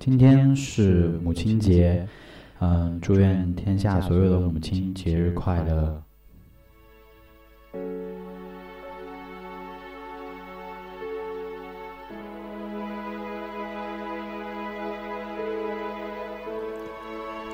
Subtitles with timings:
[0.00, 2.08] 今天是母亲节，
[2.58, 6.02] 嗯，祝愿天下所有的母亲节日快乐。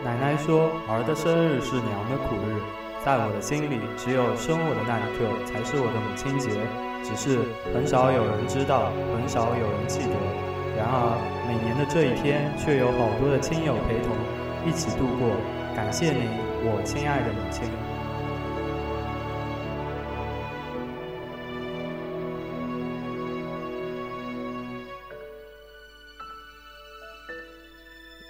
[0.05, 2.62] 奶奶说，儿的生日是娘的苦日，
[3.05, 6.50] 在我的心里，只有生我的那一刻才是我的母亲节，
[7.02, 7.41] 只是
[7.74, 10.45] 很少有人知道，很少有人记得。
[10.76, 11.16] 然而，
[11.48, 14.14] 每年的这一天，却有好多的亲友陪同，
[14.68, 15.34] 一起度过。
[15.74, 16.28] 感谢您，
[16.64, 17.64] 我亲爱的母亲。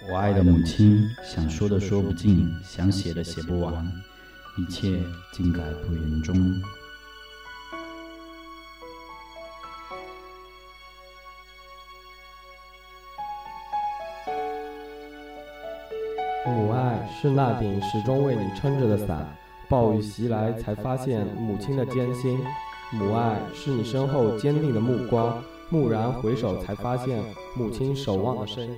[0.09, 3.85] 我爱的母亲，想说的说不尽，想写的写不完，
[4.57, 6.61] 一切尽在不言中。
[17.19, 19.27] 是那顶始终为你撑着的伞，
[19.67, 22.37] 暴雨袭来才发现母亲的艰辛；
[22.93, 27.19] 母爱是你身后坚定的目光，蓦然回首才发现
[27.55, 28.77] 母亲守望的身影。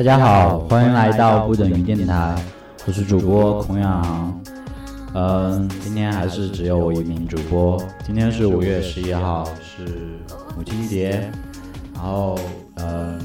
[0.00, 2.34] 大家好，欢迎来到不等于电台，
[2.86, 4.40] 我是主播孔阳。
[5.12, 7.78] 嗯，今天还是只有我一名主播。
[8.02, 9.84] 今天是五月十一号，是
[10.56, 11.30] 母亲节。
[11.92, 12.38] 然后，
[12.76, 13.20] 嗯，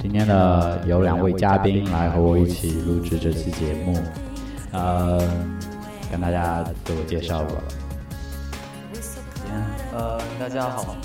[0.00, 3.98] 今天呢有两位嘉宾来和我一起录制这期节目。
[4.72, 5.20] 呃，
[6.10, 7.50] 跟大家自我介绍吧。
[9.92, 10.96] 呃，大家好，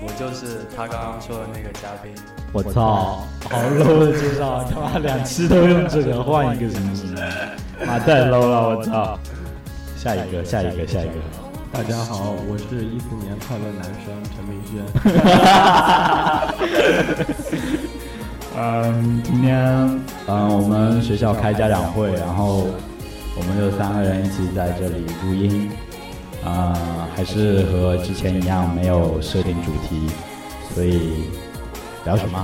[0.00, 2.12] 我就是他刚刚说的那个嘉宾。
[2.52, 7.14] 我操，好 low 的介绍，他妈两期都用这个，换一个行不行？
[7.86, 9.18] 妈太 low 了，我操！
[9.96, 11.14] 下一个，下一个，下一个。
[11.70, 14.82] 大家好，我是一四年快乐男生陈明轩。
[18.56, 19.54] 嗯，今天
[20.26, 22.66] 嗯我们学校开家长会，然后
[23.36, 25.70] 我们就三个人一起在这里录音。
[26.44, 30.08] 啊，还是和之前一样，没有设定主题，
[30.74, 31.24] 所以。
[32.04, 32.42] 聊什么？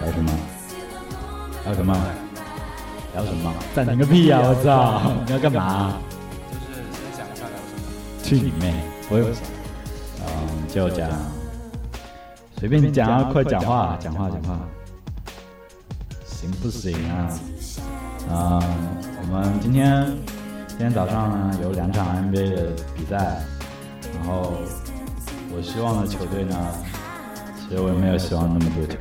[0.00, 0.30] 聊什么？
[1.64, 1.96] 聊什么？
[3.14, 3.52] 聊什么？
[3.74, 4.40] 暂停个屁呀！
[4.40, 5.10] 我操！
[5.26, 5.96] 你要干嘛？
[6.52, 7.82] 就是先想一下聊什么。
[8.22, 8.72] 去你妹！
[9.10, 9.26] 我有。
[10.20, 11.10] 嗯，就讲，
[12.58, 14.60] 随便你讲啊，快讲话，讲话，讲话。
[16.24, 17.28] 行不行啊？
[18.30, 18.62] 嗯，
[19.22, 20.43] 我们今天今
[20.84, 23.42] 今天早上呢有两场 NBA 的比赛，
[24.14, 24.52] 然后
[25.50, 26.54] 我希望的球队呢。
[27.56, 28.96] 其实我也没有希望那么多，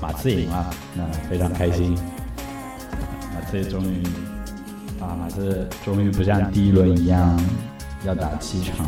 [0.00, 1.94] 马刺赢了，那非常开心。
[3.34, 4.02] 马刺终于，
[5.02, 7.38] 啊，马刺终于不像第一轮一样
[8.06, 8.86] 要打七场。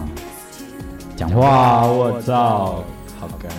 [1.15, 2.83] 讲话，我操，
[3.21, 3.53] 好干！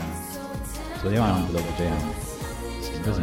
[1.04, 2.04] 昨天晚上不都不这样吗？
[2.82, 3.22] 行不行？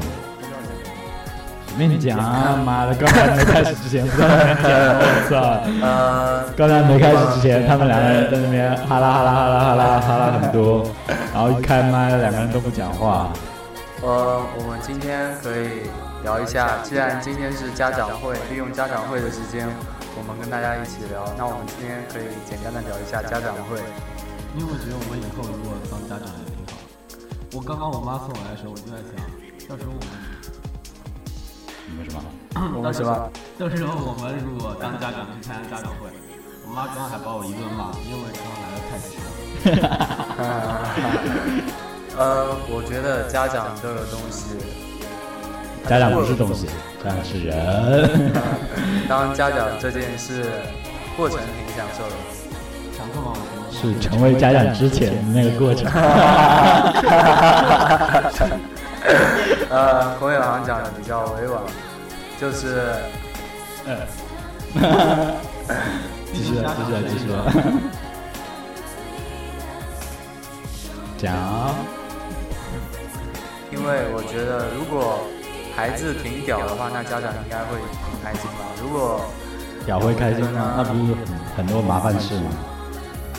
[1.78, 2.18] 跟你讲，
[2.64, 5.62] 妈的，刚才没开始之前不在那讲，我操！
[5.80, 10.90] 呃，刚才没开始之前，他们两个人在那边哈啦哈啦哈啦哈啦哈啦很多。
[11.32, 13.30] 然后一开麦，两个人都不讲话。
[14.02, 15.86] 呃，我们今天可以
[16.24, 19.68] 聊一下，既然今天是家长会，利用家长会的时间，
[20.18, 21.22] 我们跟大家一起聊。
[21.38, 23.78] 那我们今天可以简单的聊一下家长会。
[24.56, 26.74] 因为我觉得我们以后如果当家长也挺好。
[27.54, 29.14] 我刚刚我妈送我来的时候，我就在想，
[29.70, 30.08] 到时候我们
[31.90, 32.20] 你们什么？
[32.76, 33.30] 我们什么？
[33.58, 36.10] 到时候我们如果当家长去参加家长会，
[36.66, 39.28] 我妈刚刚还把我一顿骂，因为刚刚来的太迟了。
[42.18, 44.56] 呃，我觉得家长这个东西，
[45.88, 46.66] 家长不是东西，
[47.02, 48.32] 家长是人。
[49.08, 50.44] 当家长这件事
[51.16, 52.14] 过程挺享受的？
[53.70, 55.88] 是成为家长之前的那个过程。
[59.70, 61.62] 呃，孔友航讲的比较委婉，
[62.40, 62.92] 就是，
[63.86, 64.06] 呃，
[66.32, 67.24] 继续，继续，继续。
[71.18, 71.34] 讲，
[73.72, 75.18] 因为我觉得如果
[75.74, 78.64] 孩子挺屌的话，那家长应该会很开心吧。
[78.80, 79.20] 如果
[79.84, 80.74] 屌会开心吗？
[80.76, 81.14] 那不是
[81.56, 82.50] 很多麻烦事吗？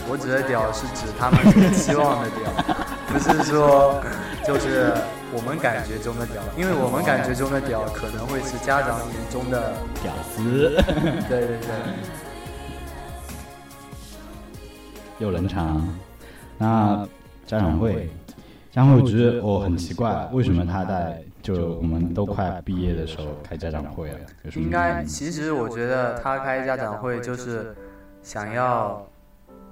[0.10, 2.50] 我指的屌是指他们期望的屌，
[3.08, 4.02] 不是说
[4.44, 4.92] 就是
[5.32, 10.82] 我们感觉中的屌，因为我们感觉中的屌可能会是家长眼中的屌丝。
[11.30, 11.70] 对对对。
[15.20, 15.88] 又冷场。
[16.58, 17.08] 那
[17.46, 18.10] 家长会，
[18.72, 24.18] 家长会，我觉得我很奇怪，为什么他在就我们都快毕业的时候开家长会了？
[24.56, 27.76] 应该，其实我觉得他开家长会就是
[28.24, 29.06] 想要。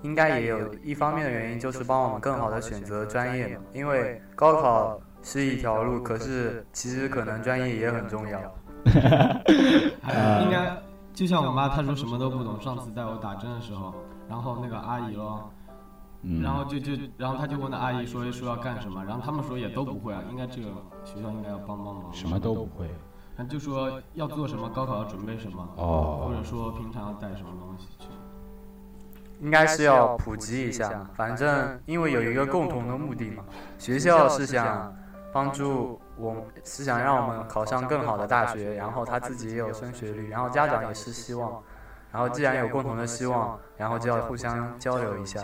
[0.03, 3.63] 应该也有一方面的原因，就是帮我们更好的选择专业嘛。
[3.73, 8.39] 因为高考是一条路，可是其实可能专业也很重要。
[8.85, 10.77] 应该
[11.13, 12.61] 就像我妈，她说什么都不懂。
[12.61, 13.93] 上次带我打针的时候，
[14.29, 15.51] 然后那个阿姨咯，
[16.41, 20.23] 然后就就然后她就问那阿姨说说要干什么，然后他们说也都不会啊。
[20.29, 20.69] 应该这个
[21.03, 22.13] 学校应该要帮帮忙。
[22.13, 22.87] 什么都不会，
[23.49, 28.07] 就说要做什么，高考要准备什么，或者说平常要带什么东西去。
[29.39, 33.43] 应该是要普及一下，反正因为有一个共同的目的嘛，
[33.77, 34.93] 学校是想
[35.31, 41.61] 帮助我，是想让我们考上更好的大学，然后他自己也有升学率，然后家长也是希望，
[42.11, 45.43] 然后既然有共同的希望，然后就要互相交流一下。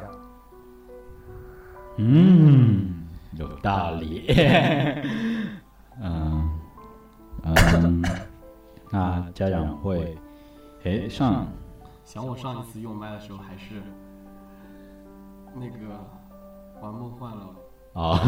[1.97, 4.25] 嗯，有道理。
[6.01, 6.49] 嗯
[7.43, 8.01] 嗯，
[8.89, 10.17] 那家长会，
[10.83, 11.45] 哎上。
[12.13, 13.81] 想我上一次用麦的时候还是
[15.55, 15.99] 那个
[16.79, 17.49] 玩梦幻了
[17.93, 18.19] 啊，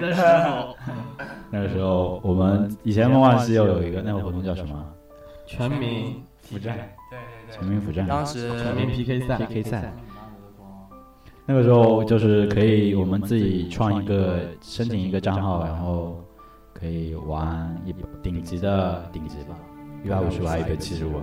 [0.00, 0.74] 的 时候，
[1.50, 4.82] 那个时候我们以前梦幻西游有一个那个活动叫什么？
[5.44, 6.74] 全民辅战，
[7.10, 9.92] 对对对，全民辅战，当时全民 PK 赛，PK 赛。
[11.44, 16.18] 那个时候就是可以我们自己创一个，申请一个账号，然后
[16.72, 19.54] 可以玩一顶级的顶级吧，
[20.02, 21.20] 一百五十万，一百七十五。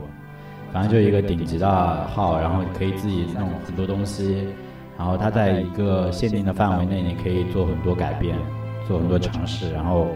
[0.74, 1.68] 反正就一个顶级的
[2.08, 4.48] 号，然后可以自己弄很多东西，
[4.98, 8.36] 然后它在一个限定的范围内，你可以做很多改变，
[8.88, 10.08] 做很多尝试，然后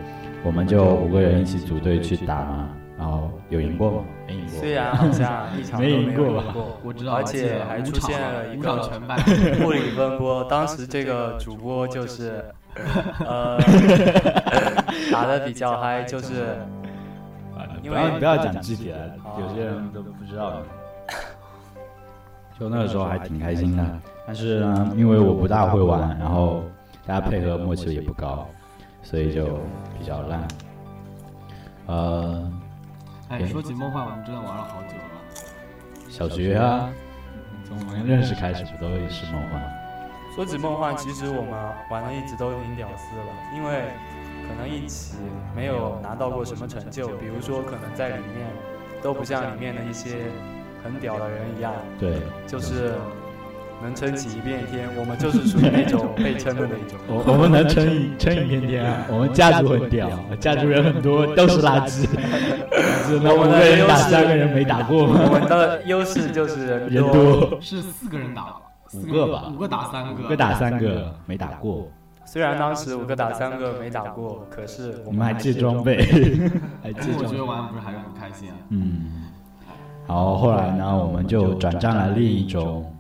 [0.44, 4.04] 我们就五个人一起组队去打嘛，然后有赢过吗？
[4.28, 4.60] 没赢过。
[4.60, 6.44] 虽然好像一场 没赢过吧，
[6.84, 8.90] 我知道，而且还出现了一个
[9.64, 12.44] 物理分波， 当时这个主播就是
[13.26, 13.60] 呃
[15.14, 16.58] 打的比较嗨，就是。
[17.88, 20.62] 不要不要讲具体的，有些人都不知道。
[22.60, 23.86] 就那个时候还挺开心的，
[24.26, 26.64] 但是呢，因为我不大会玩，然后
[27.06, 28.48] 大家配合默契也不高，
[29.04, 29.60] 所以就
[30.00, 30.48] 比较烂。
[31.86, 32.52] 呃，
[33.30, 36.10] 哎，说起梦幻，我们真的玩了好久了。
[36.10, 36.90] 小学啊，
[37.64, 39.62] 从我们认识开始不都是梦幻？
[40.36, 41.52] 说起梦幻，其实我们
[41.92, 43.84] 玩的一直都挺屌丝了，因为。
[44.48, 45.16] 可能一起
[45.56, 48.48] 没有拿到过什么成就，比如说可能在里面
[49.02, 50.18] 都不像里面的一些
[50.84, 52.94] 很屌的人一样，对，就是
[53.82, 54.90] 能撑起一片天。
[54.98, 56.98] 我们就是属于那种被撑的那种。
[57.08, 59.06] 我我们能撑一撑一片天啊！
[59.12, 62.08] 我们家族很屌，家族人很多，都是垃圾。
[63.08, 65.04] 我们的人打三个人没打过。
[65.06, 68.56] 我们的优势就是人多，是四个人打，
[68.94, 71.88] 五个吧，五个打三个，五个打三个没打过。
[72.28, 75.96] 虽然当时五个打三个没打过，可是我们还借装备，
[76.84, 77.26] 还借装备。
[77.26, 78.56] 我觉得玩不是还是很开心啊。
[78.68, 79.24] 嗯。
[80.06, 82.94] 然后后来呢，我们就转战了另一种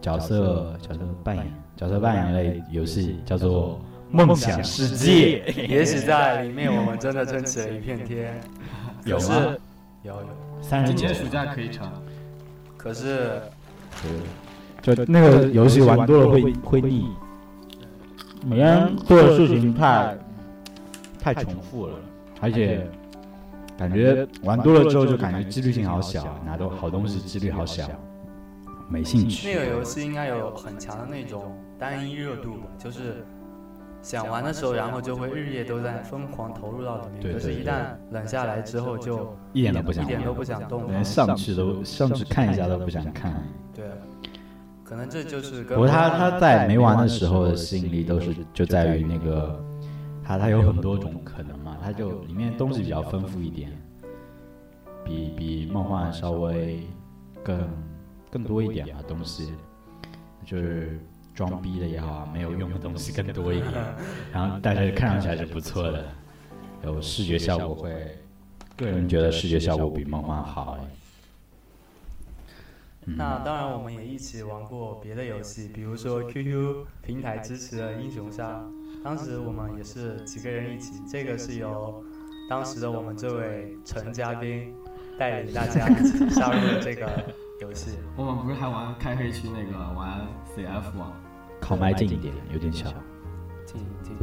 [0.00, 1.44] 角色角色扮演
[1.76, 5.42] 角色扮演类游戏，叫做梦想世界。
[5.68, 8.40] 也许在里面，我们真的撑起了一片天。
[9.04, 9.56] 有吗？
[10.04, 10.28] 有有。
[10.62, 11.86] 三人节暑假可以成。
[12.76, 13.42] 可是，
[14.80, 17.08] 就那个游戏玩多了会会腻。
[18.44, 20.16] 每天做的事情太
[21.18, 21.94] 太重复了，
[22.40, 22.86] 而且
[23.78, 27.88] 感觉玩多了之后就感觉几率性好小，拿到好东西几率好小，
[28.88, 29.48] 没兴趣。
[29.48, 33.24] 那个游戏应该有很强的那种单一热度吧，就是
[34.02, 37.32] 想玩的时候，然后就会日夜都在疯狂投入到里面。
[37.32, 43.34] 可是，一旦冷下来之后，就一点都不想，一点都不想动，连上去都上去看一下都不想看。
[43.74, 43.84] 对。
[44.84, 45.64] 可能这就是。
[45.64, 49.58] 不过他他在没玩的时候的吸引力都是就在于那个，
[50.22, 53.72] 他他有很多种可能嘛，他就里面东西比较丰富一点，
[55.04, 56.82] 比比梦幻稍微
[57.42, 57.58] 更
[58.30, 59.52] 更多一点吧东西，
[60.44, 61.00] 就是
[61.34, 63.72] 装逼的也好啊，没有用的东西更多一点，
[64.32, 66.04] 然后但是看上去还是不错的，
[66.84, 68.18] 有视觉效果会，
[68.76, 70.78] 个人觉得视觉效果比梦幻好。
[73.06, 78.64] 那当然，我们也一起玩过别的游戏，比如说 QQ 平台支持的英雄杀，
[79.02, 81.02] 当时我们也是几个人一起。
[81.06, 82.02] 这个是由
[82.48, 84.74] 当时的我们这位陈嘉宾
[85.18, 87.06] 带领大家一起杀入了这个
[87.60, 87.98] 游戏。
[88.16, 91.12] 我们不是还玩开黑区那个玩 CF 吗？
[91.60, 92.88] 靠麦近一点，有点小。
[93.66, 94.16] 近近。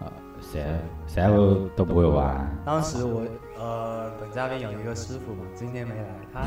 [0.00, 2.56] 啊，CF CF 都不会玩。
[2.64, 3.22] 当时我
[3.62, 6.40] 呃，本嘉宾有一个师傅嘛，今天没来，他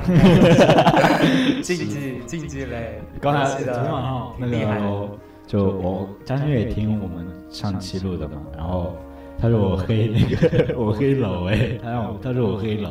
[1.62, 3.02] 竞技竞技类。
[3.22, 5.10] 刚才昨天晚上那个，
[5.48, 8.98] 就我张月听我们上期录的嘛，然后
[9.40, 12.90] 他说我黑那个我黑楼哎，他让我他说我黑楼。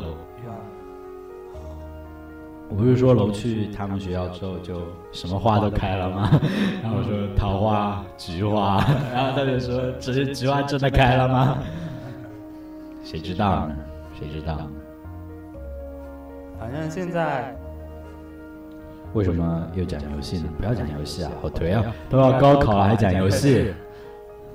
[2.70, 4.80] 我不是说楼去他们学校之后就
[5.12, 6.40] 什么花都开了吗？
[6.82, 11.58] 然后我说桃花、菊花，然后他就说这些菊花真的开了吗？
[13.04, 13.76] 谁知道呢？
[14.18, 14.58] 谁知道？
[16.58, 17.54] 反正现在
[19.12, 20.44] 为什么又讲游戏呢？
[20.56, 21.84] 不要讲游戏啊，好颓啊！
[22.08, 23.74] 都要高考了还讲游戏。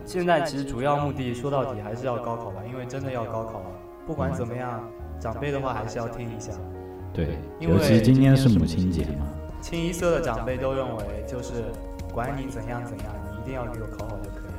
[0.05, 3.65] 现在其实主要目的说到底还是要高考吧，因为真的要高考了。
[4.07, 4.81] 不管怎么样，
[5.19, 6.51] 长辈的话还是要听一下。
[7.13, 9.27] 对，尤其今天是母亲节嘛。
[9.61, 11.65] 清一色的长辈都认为，就是
[12.13, 14.57] 管你怎样怎样，你一定要给我考好就可以了。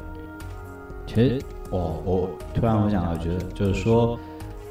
[1.07, 4.19] 其实，我我突然我想到，觉得就是说，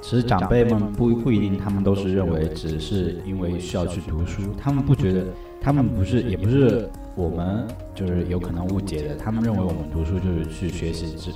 [0.01, 5.25] 其实长辈们不不一定，他们都是认为只是因为需要去读书，他们不觉得，
[5.61, 11.31] 他们不是，也不是我们就是有可能误解的，他们认为我们读书就是去学习知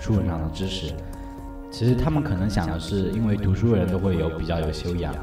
[0.00, 0.92] 书本上的知识。
[1.70, 5.14] 其实他们可能想的是，因为读书的人都会有比较有修养。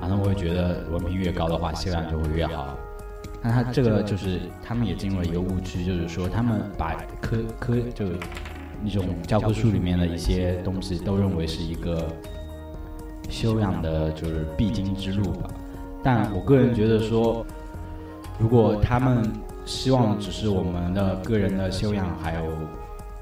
[0.00, 2.76] 然后会觉得文凭越高的话，修养就会越好。
[3.40, 8.04] 那他这个就是他们也进入了一个误区，就是说他们把科科就
[8.82, 12.06] 那种教科书里面的一些东西都认为是一个
[13.28, 15.50] 修养的，就是必经之路吧。
[16.02, 17.44] 但我个人觉得说，
[18.38, 19.22] 如果他们
[19.64, 22.50] 希望只是我们的个人的修养还有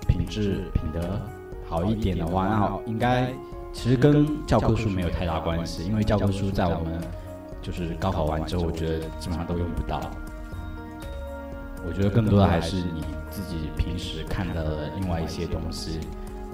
[0.09, 1.21] 品质品德
[1.69, 3.33] 好一点的话，那应该。
[3.75, 7.01] 其实跟教科书没有太大关系，因为教科书在我们
[7.63, 9.99] 就是高考完之后，我觉得基本上都用不到。
[11.89, 16.01] 我觉得更多的还是你自己平时看到的另外一些东西，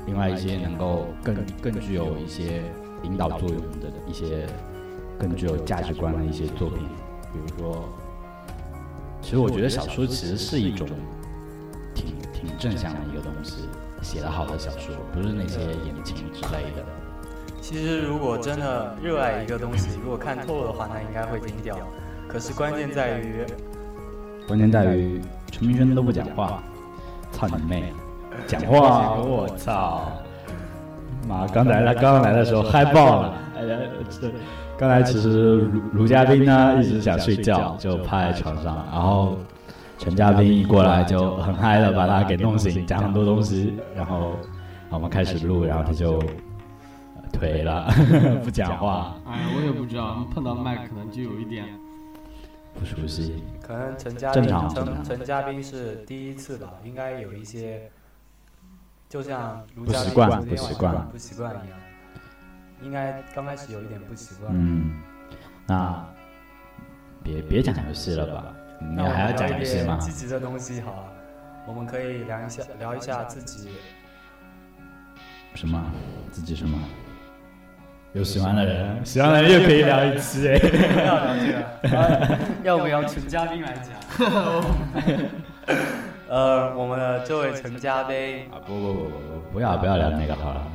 [0.06, 2.62] 另外一些能够更更具有一些
[3.02, 4.46] 引导作用的一些
[5.18, 6.78] 更具有价值观的一些作品。
[7.32, 7.88] 比如说，
[9.20, 10.88] 其实我觉得小说其实是一种
[11.94, 13.68] 挺挺正向的一个东西，
[14.02, 16.84] 写得好的小说，不是那些言情之类的。
[17.60, 21.76] 其实，如果真的热爱一个东西，如果看透了的话，那应该会停掉。
[22.26, 23.44] 可是关键在于，
[24.46, 26.62] 关键在于陈明轩都不讲话，
[27.32, 27.92] 操你妹！
[28.46, 30.12] 讲话，我操！
[31.28, 33.34] 妈，刚才他刚刚来的时候嗨爆了。
[33.56, 34.30] 哎呀，这
[34.78, 39.36] 刚才其实卢卢嘉宾呢一直想睡觉，就趴在床上，然后
[39.98, 44.32] 陈嘉宾一过来就很嗨的把他给弄醒，讲很多东西，然后
[44.88, 46.18] 我们开始录，然后他就。
[47.30, 47.86] 颓了，
[48.42, 49.14] 不讲话。
[49.26, 51.62] 哎，我也不知道，碰到麦可能就有一点
[52.74, 53.44] 不熟悉。
[53.60, 54.42] 可能陈嘉宾，
[54.74, 57.82] 陈陈嘉宾是第一次吧，应该有一些，
[59.08, 61.78] 就像不习惯，不习惯，不习惯一样。
[62.82, 64.52] 应该刚开始有一点不习惯。
[64.54, 65.00] 嗯，
[65.66, 66.04] 那
[67.22, 68.44] 别别讲游戏了吧？
[68.80, 69.96] 你还要讲游戏吗？
[69.98, 71.08] 积极的东西好，
[71.66, 73.70] 我们可以聊一下，聊一下自己。
[75.54, 75.82] 什么？
[76.30, 76.78] 自己什么？
[78.12, 80.58] 有喜欢的人，喜欢的人又可以聊一期 哎。
[81.06, 81.34] 要聊
[81.82, 83.88] 这个， 要不要请嘉宾来讲？
[86.28, 90.66] 呃，我们的这位陈嘉宾啊，不不不不不，不要不要聊那个好了。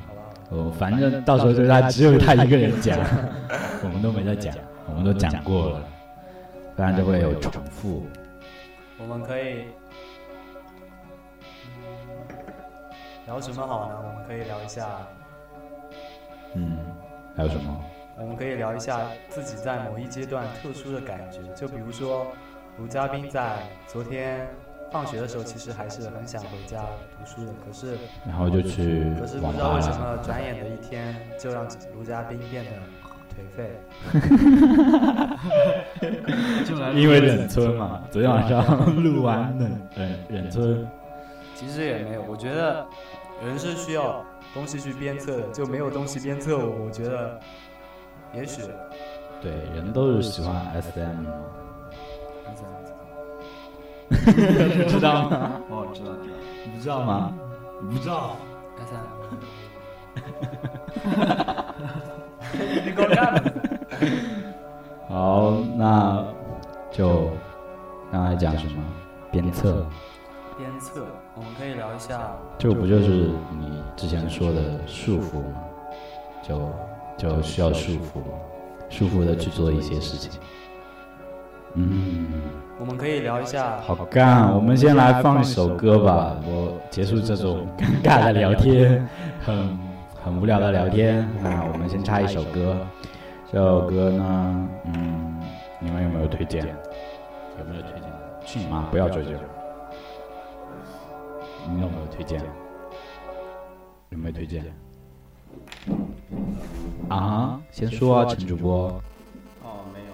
[0.49, 2.97] 哦，反正到时候就他只有他一个人讲，
[3.83, 4.55] 我们都没在讲，
[4.87, 5.83] 我们都讲过了，
[6.75, 8.05] 不然就会有重复。
[8.97, 9.65] 我们可以
[13.27, 13.95] 聊什么好呢？
[13.97, 14.87] 我们可以聊一下，
[16.55, 16.77] 嗯。
[17.35, 17.83] 还有什么？
[18.17, 22.27] 我们可以聊一下自己在某一阶段特殊的感觉，就比如说
[22.77, 23.57] 卢嘉宾在
[23.87, 24.47] 昨天
[24.93, 26.85] 放学的时候，其实还是很想回家
[27.17, 32.71] 读书的，可是然后就去，可是不知道为什么转眼的一天就让卢嘉宾变得
[33.33, 33.75] 颓废。
[36.95, 38.63] 因为忍村嘛，昨天晚上
[39.03, 40.87] 录完忍忍忍村。
[41.55, 42.85] 其实也没有，我觉得
[43.43, 44.23] 人是需要。
[44.53, 46.85] 东西去鞭策的，就没有东西鞭策我。
[46.85, 47.39] 我觉得，
[48.35, 48.61] 也许，
[49.41, 51.31] 对，人都是喜欢 SM 吗？
[54.13, 55.51] 你知道吗？
[55.69, 56.35] 哦，知道，知道。
[56.65, 57.33] 你不知道吗？
[57.81, 58.35] 你不知道
[58.77, 59.13] ？SM。
[62.85, 63.43] 你给我干！
[65.09, 66.23] 好，那
[66.91, 67.29] 就
[68.11, 68.83] 刚才讲什么？
[69.31, 69.85] 鞭策。
[70.57, 71.03] 鞭策，
[71.35, 72.31] 我们可以聊一下。
[72.59, 75.63] 这不就是你之前说的束缚吗？
[76.43, 76.71] 就
[77.17, 78.21] 就需要束缚，
[78.89, 80.39] 束缚的去做一些事情。
[81.75, 82.27] 嗯，
[82.79, 83.79] 我们可以聊一下。
[83.81, 89.07] 好干，我们先来放一首歌吧，我结束这种尴尬的聊天，
[89.43, 89.79] 很
[90.23, 91.27] 很无聊的聊天。
[91.41, 92.77] 那我们先插一首歌，
[93.51, 95.41] 这首歌呢，嗯，
[95.79, 96.63] 你们有没有推荐？
[97.57, 98.03] 有没有推荐？
[98.45, 98.81] 去你妈！
[98.91, 99.31] 不要追究。
[101.71, 102.39] 你有没有推荐？
[104.09, 104.63] 有没有推荐？
[107.09, 108.89] 啊，先说啊，陈主播。
[109.63, 110.05] 哦，没有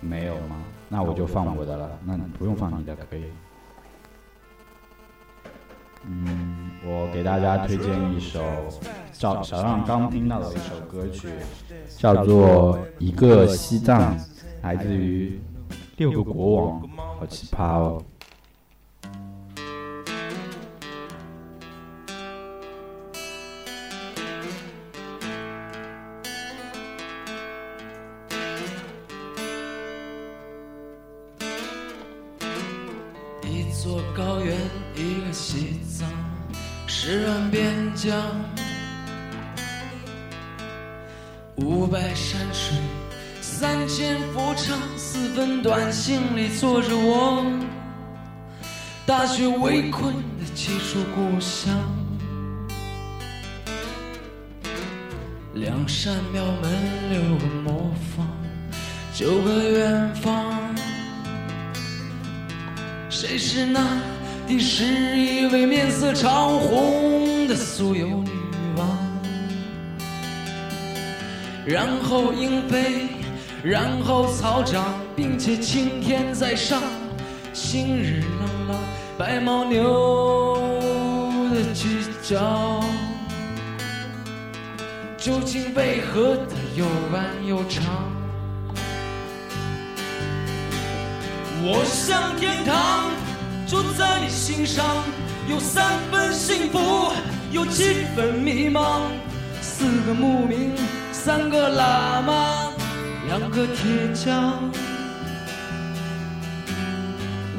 [0.00, 0.24] 没有。
[0.24, 0.56] 没有吗？
[0.90, 1.88] 那我就放我的了。
[2.04, 3.24] 那你不用放你的可以。
[6.04, 8.42] 嗯，我给大家推荐一首
[9.12, 11.28] 小小让刚听到的一首歌曲，
[11.96, 14.18] 叫做《一个西藏》，
[14.62, 15.38] 来自于
[15.96, 18.02] 六个国王，好奇葩哦。
[41.62, 42.76] 五百山水，
[43.40, 47.44] 三千佛唱，四分短信里坐着我，
[49.04, 51.78] 大雪围困的几处故乡，
[55.54, 56.72] 两扇庙门，
[57.10, 58.26] 六个磨坊，
[59.14, 60.74] 九个远方。
[63.10, 63.80] 谁是那
[64.48, 68.30] 第十一位面色潮红的酥油女
[71.66, 73.08] 然后鹰飞，
[73.62, 74.94] 然后草长。
[75.16, 76.80] 并且青天在上，
[77.52, 78.78] 晴日朗朗，
[79.18, 80.56] 白牦牛
[81.52, 82.82] 的犄角，
[85.18, 87.84] 究竟为何它又弯又长？
[91.62, 93.10] 我向天堂，
[93.66, 94.86] 住在你心上，
[95.50, 97.12] 有三分幸福，
[97.52, 99.02] 有七分迷茫。
[99.60, 100.72] 四个牧民，
[101.22, 102.72] 三个喇嘛，
[103.26, 104.72] 两个铁匠。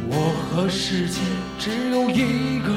[0.09, 1.19] 我和世界
[1.59, 2.73] 只有一个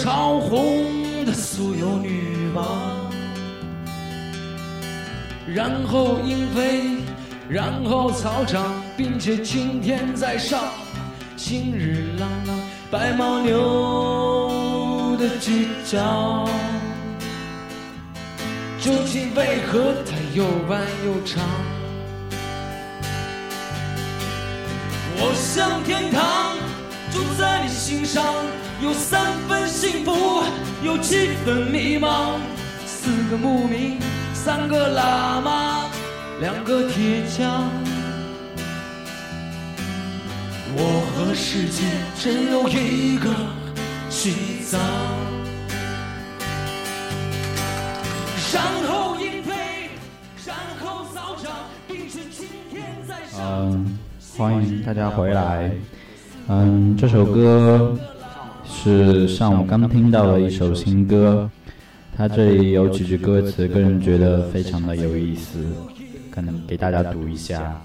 [0.00, 3.10] 潮红的酥油女王？
[5.44, 6.98] 然后鹰飞，
[7.48, 10.62] 然后草长，并且青天在上，
[11.36, 12.56] 晴日朗朗，
[12.92, 16.48] 白牦牛的犄角。
[18.78, 21.42] 究竟为何它又弯又长？
[25.16, 26.54] 我向天堂，
[27.10, 28.22] 住在你心上，
[28.80, 30.12] 有三分幸福，
[30.84, 32.38] 有七分迷茫。
[32.86, 33.98] 四个牧民，
[34.32, 35.86] 三个喇嘛，
[36.40, 37.68] 两个铁匠。
[40.76, 41.82] 我和世界
[42.16, 43.28] 只有一个
[44.08, 44.80] 西藏。
[53.40, 53.98] 嗯，
[54.36, 55.70] 欢迎大家回来。
[56.48, 57.96] 嗯，这首歌
[58.80, 61.50] 是上午刚听到的一首新歌，
[62.16, 65.58] 它这里有几句歌词，个人觉得非常的有意思，
[66.30, 67.82] 可能给大家读一下。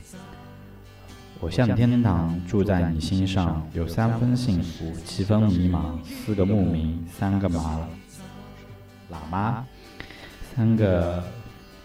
[1.39, 7.79] 我向天堂住在你心上，有三分幸福，七分迷茫，四个牧民，三个马
[9.11, 9.65] 喇嘛。
[10.55, 11.23] 三个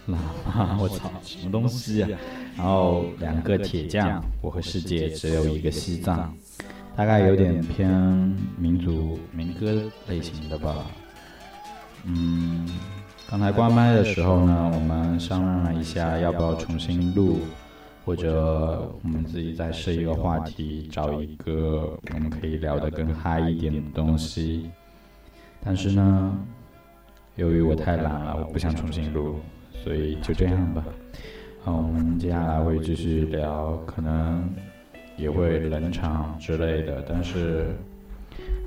[0.07, 2.09] 喇嘛， 我操，什么东西啊？
[2.55, 6.31] 然后两个铁匠，我和世界只有一个西藏，
[6.95, 7.89] 大概有点偏
[8.57, 10.75] 民族民歌类型的吧。
[12.05, 12.67] 嗯，
[13.29, 17.39] 刚才关麦的时候呢，我们商量了一下，要不要重新录，
[18.05, 24.69] 或者我们自己再设一个话题，找一个我们可以聊得更嗨一点的东西。
[25.63, 26.37] 但是呢。
[27.35, 29.39] 由于我太懒了，我不想重新录，
[29.81, 30.83] 所以就这样吧。
[31.63, 34.43] 好，我们接下来会继续聊，可能
[35.19, 37.75] 也会冷场之类的，但是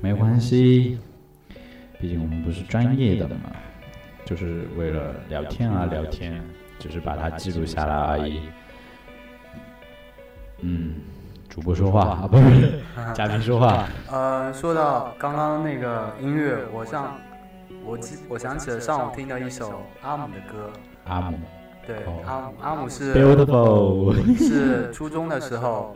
[0.01, 0.99] 没关系，
[1.99, 3.51] 毕竟我们不是专业的嘛，
[4.23, 6.41] 就是为了聊天啊聊天，
[6.77, 8.41] 只是把它记录下来而已。
[10.61, 10.95] 嗯，
[11.49, 12.79] 主播说话啊，不是
[13.13, 13.87] 嘉宾说话。
[14.11, 17.17] 呃，说到刚刚那个音乐，我上
[17.83, 20.71] 我记我想起了上午听的一首阿姆的歌。
[21.05, 21.37] 阿姆，
[21.85, 25.95] 对哦，阿姆阿姆是 beautiful，是初中的时候，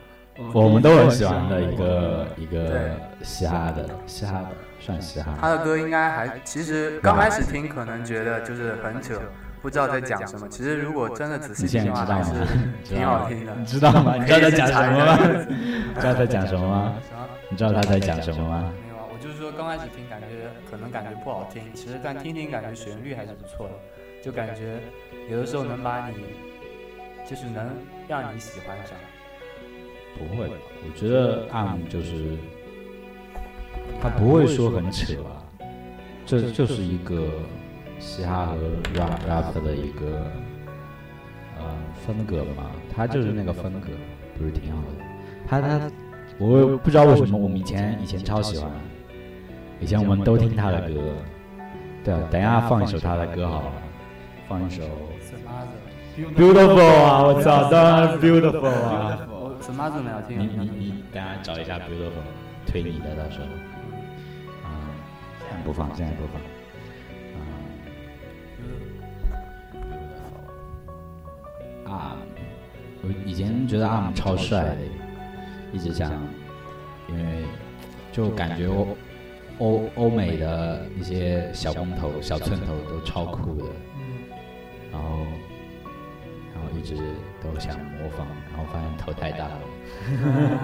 [0.54, 2.92] 我们都很喜欢的一个一个
[3.24, 4.48] 嘻哈的嘻哈的，
[4.80, 5.34] 算嘻哈。
[5.40, 9.20] 他的歌应该还其实刚开始听可能觉得就是很扯，
[9.62, 10.48] 不知道在讲什么。
[10.48, 12.58] 其实如果真的仔细听的话，在知道吗还是？
[12.96, 13.56] 挺好听的。
[13.58, 14.16] 你知道吗？
[14.18, 15.20] 你知道在 讲什么吗？
[15.90, 16.94] 你 知道在讲什么吗？
[17.10, 17.16] 啥？
[17.50, 18.72] 你知道他在讲什么吗？
[18.84, 20.28] 没有啊，我就是说刚开始听感觉
[20.70, 23.74] 可能感觉不好听，其实但听听感觉旋律还是不错的，
[24.24, 24.80] 就感觉
[25.30, 26.18] 有的时候能把你
[27.28, 27.76] 就是能
[28.08, 28.96] 让你喜欢上。
[30.18, 32.38] 不会，我觉得阿姆就是
[34.02, 35.44] 他不会说很扯吧，
[36.26, 37.28] 这就是一个
[38.00, 38.56] 嘻哈和
[39.00, 40.26] rap rap 的一个
[41.58, 41.66] 呃
[42.06, 43.90] 风格嘛，他就是那个风格，
[44.38, 45.06] 不是挺好的。
[45.48, 45.92] 他他，
[46.38, 48.70] 我也不知道为什么我们以前以前超喜欢，
[49.80, 50.96] 以前我们都听他的歌。
[52.04, 53.74] 对啊，等一下放一首他的歌好了，
[54.48, 54.84] 放一首
[56.36, 57.24] Beautiful 啊！
[57.24, 59.28] 我操，当然 Beautiful 啊！
[59.68, 60.40] 我什么都没有听。
[60.40, 62.24] 你你你，等下找一下 Beautiful，
[62.66, 63.46] 推你的到时候。
[64.64, 64.80] 啊、
[65.42, 66.42] 现在播放，现在播放。
[71.84, 72.16] 啊、啊，
[73.04, 74.78] 我以前觉得阿姆超帅的，
[75.74, 76.14] 一直想，
[77.10, 77.44] 因为
[78.14, 78.98] 就感觉欧
[79.58, 83.66] 欧欧美的一些小光头、小寸头都超酷的，
[84.94, 85.10] 然后
[86.56, 86.96] 然后一直
[87.44, 88.26] 都想模仿，
[88.58, 89.60] 然后发现头太大了。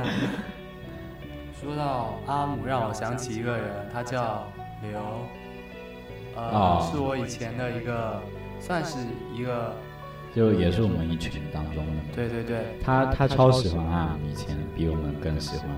[1.61, 4.47] 说到阿姆，让我想起一个人，他叫
[4.81, 4.99] 刘，
[6.35, 8.19] 呃，哦是我以前的一个，
[8.59, 8.97] 算是
[9.33, 9.75] 一个，
[10.35, 11.91] 就也是我们一群当中的。
[12.15, 15.75] 对对对，他他超喜欢阿姆，以前比我们更喜欢他。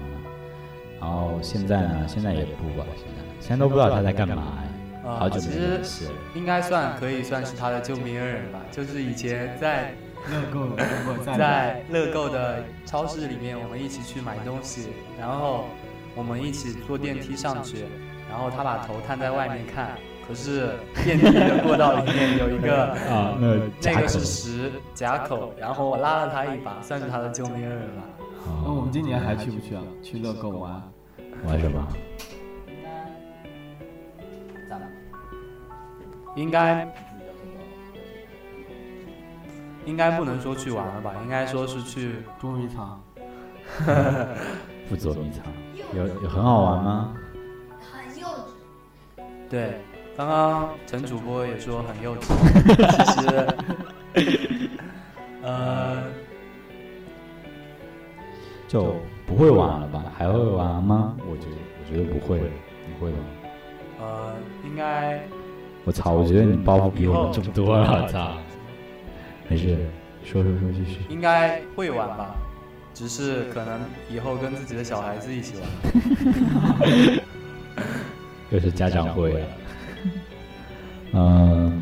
[1.06, 4.64] 然后现在呢，现在也不吧，现在现在都不知道他在干嘛哎。
[5.04, 6.12] 呃，好久没其实联系了。
[6.34, 8.60] 应该算可以算是他的救命恩人吧。
[8.72, 9.94] 就是以前在
[10.32, 15.66] 乐购如果在在乐购的超市里面，我们一起去买东西，然后
[16.16, 17.86] 我们一起坐电梯上去，
[18.30, 19.92] 然后他把头探在外面看，
[20.28, 20.72] 可是
[21.04, 28.04] 电梯的过道里面有一个 啊，那那个是十夹口，然后我拉了他一把，算是他的救命恩人吧。
[28.64, 29.82] 那我们今年还去不去啊？
[30.02, 30.82] 去乐购玩？
[31.46, 31.88] 玩什么？
[36.36, 36.86] 应该
[39.86, 43.02] 应该不能说去玩了吧，应该说是去捉迷藏？
[44.90, 45.44] 不捉迷藏，
[45.94, 47.14] 有有很好玩吗？
[47.80, 49.24] 很幼稚。
[49.50, 49.82] 对。
[50.18, 52.32] 刚刚陈主播也说很幼稚，
[54.16, 54.48] 其实，
[55.44, 56.04] 呃，
[58.66, 58.96] 就
[59.28, 60.06] 不会玩了吧？
[60.18, 61.18] 还会玩吗？
[61.30, 62.40] 我觉得我觉得不会，
[62.88, 63.18] 你会吗？
[64.00, 65.22] 呃，应该
[65.84, 66.14] 我操！
[66.14, 68.32] 我觉得你包袱比我们重多了，我操！
[69.48, 69.78] 没事，
[70.24, 71.00] 说说说，继续。
[71.10, 72.36] 应该会玩吧，
[72.94, 73.80] 只是可能
[74.10, 77.20] 以后跟自己的小孩子一起玩。
[78.52, 79.48] 又是家长会了。
[81.14, 81.82] 嗯，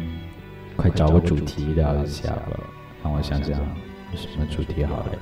[0.75, 2.59] 快找个主题聊一下吧，
[3.03, 5.17] 让我想想有什么主题好嘞。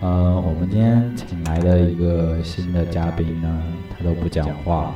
[0.00, 4.94] 呃，我们今天请来的一个新的嘉宾呢，他都不讲话，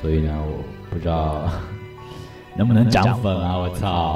[0.00, 1.50] 所以呢，我不知道
[2.56, 3.56] 能不能涨粉啊！
[3.56, 4.14] 我操！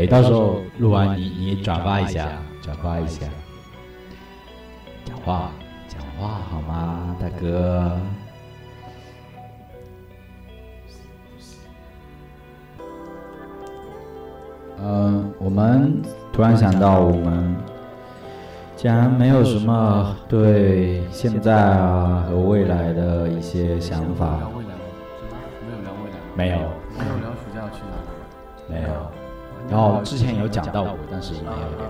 [0.00, 2.26] 哎，到时候录完你你转发一下，
[2.62, 3.26] 转发一下，
[5.04, 5.50] 讲话
[5.86, 7.92] 讲话好吗，大哥？
[14.82, 16.00] 嗯，我们
[16.32, 17.54] 突然想到，我们
[18.74, 24.80] 既然没有什么对现在啊和未来的一些想法聊，未来吗？
[25.68, 26.56] 没有聊未来，没有，
[26.98, 28.72] 没有聊暑假要去哪里。
[28.72, 29.19] 没有。
[29.68, 31.86] 然后之前有讲到过，但是没有聊。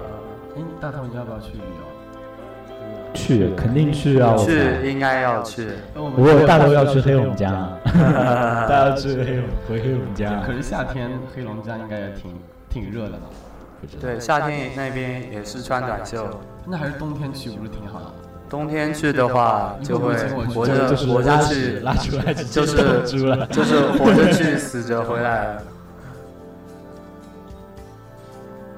[0.57, 1.91] 哎，大头你要不要去旅游？
[3.13, 4.37] 去，肯定去啊！
[4.37, 7.53] 去应该要去，我不过大头要去黑龙江，
[7.93, 10.53] 大家去黑龙 回黑龙江可。
[10.53, 12.33] 是夏天黑龙江应该也挺
[12.69, 13.27] 挺热的吧？
[13.81, 16.29] 不知道对，夏天那边也是穿短袖，
[16.67, 18.07] 那还是冬天去不是挺好的？
[18.49, 20.15] 冬天去的话就会
[20.55, 23.03] 活着就是活着去，拉出来就是。
[23.03, 25.57] 就是活着去，死着回来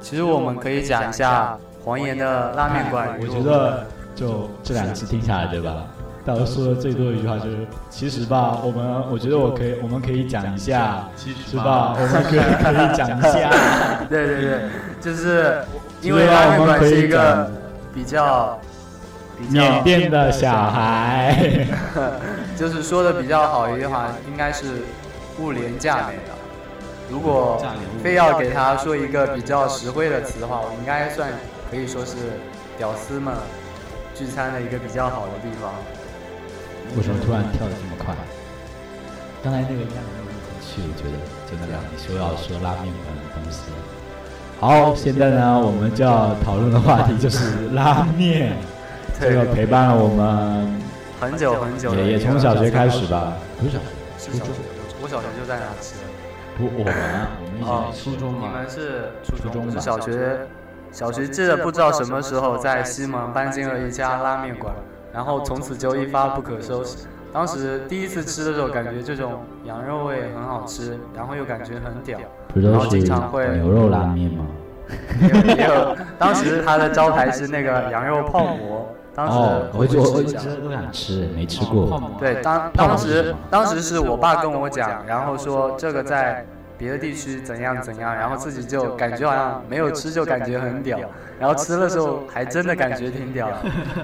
[0.02, 3.16] 其其实我们可以讲一下黄岩的拉面馆。
[3.18, 5.84] 我觉得就这两期听下来，对吧？
[6.22, 11.96] 大家说的最多的一句话就是，其实吧，我们我觉得我可以，我们可以讲一下，是吧？
[11.96, 13.50] 我们可以可以讲一下。
[14.10, 14.60] 对对对，
[15.00, 15.64] 就是
[16.02, 17.50] 因为拉面馆是一个
[17.94, 18.60] 比较
[19.48, 21.66] 缅甸的小孩，
[22.54, 24.82] 就是说的比较好一句话，应该是
[25.40, 26.31] 物廉价美的。
[27.12, 27.62] 如果
[28.02, 31.28] 非要给他说一个比较实惠的词的话，我应该算
[31.70, 32.16] 可以说是
[32.78, 33.34] 屌丝们
[34.14, 35.70] 聚餐的一个比较好的地方。
[36.96, 38.14] 为什么突然跳的这么快？
[39.44, 43.60] 刚才那个应该没有任何趣，我觉得就那两你说要说拉面馆的东西。
[44.58, 48.56] 好，现在呢，我们就要讨论的话题就是拉面，
[49.20, 50.80] 这个陪伴了我们
[51.20, 53.72] 很久很久，也也从小学开始吧，不是
[54.16, 54.50] 小学，
[55.02, 55.92] 我小学就在那吃。
[56.68, 56.94] 不，我们
[57.60, 60.38] 我们初中嘛，你们是初中是小学，
[60.90, 64.72] 小学记得不知道什么时候在西门搬进了一家拉面馆。
[65.12, 67.06] 然后从此就一发不可收拾。
[67.34, 72.18] 当时第一次吃的时候，感觉这种羊肉味很好吃，然后又感觉很屌，
[72.54, 74.46] 然后经常会牛肉拉面吗？
[75.20, 78.88] 也有，当时他的招牌是那个羊肉泡馍。
[79.14, 79.38] 当时
[79.74, 82.00] 我就我一直都想吃，没吃过。
[82.18, 86.46] 对，当当时当时是我爸跟我讲，然后说这个在。
[86.78, 90.98] 别的地区怎样怎样，然后自己就感觉好像没有吃就感觉很屌，
[91.38, 93.48] 然后吃的时候还真的感觉挺屌。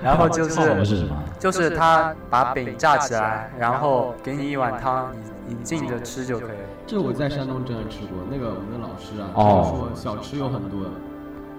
[0.00, 5.12] 然后就是就是他把饼炸起来，然后给你一碗汤，
[5.46, 6.58] 你你浸着吃就可以。
[6.86, 10.82] 这我在山东真的吃过，那个我们的老师啊，他说小吃有很多，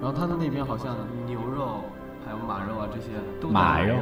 [0.01, 1.83] 然后他的那边好像牛肉
[2.49, 3.09] 马肉啊这些
[3.39, 3.95] 都马肉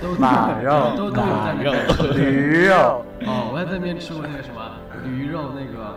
[0.00, 2.16] 都马肉都都有在那边。
[2.16, 4.58] 驴肉哦，我在那边吃过那个什么
[5.04, 5.96] 驴肉那个。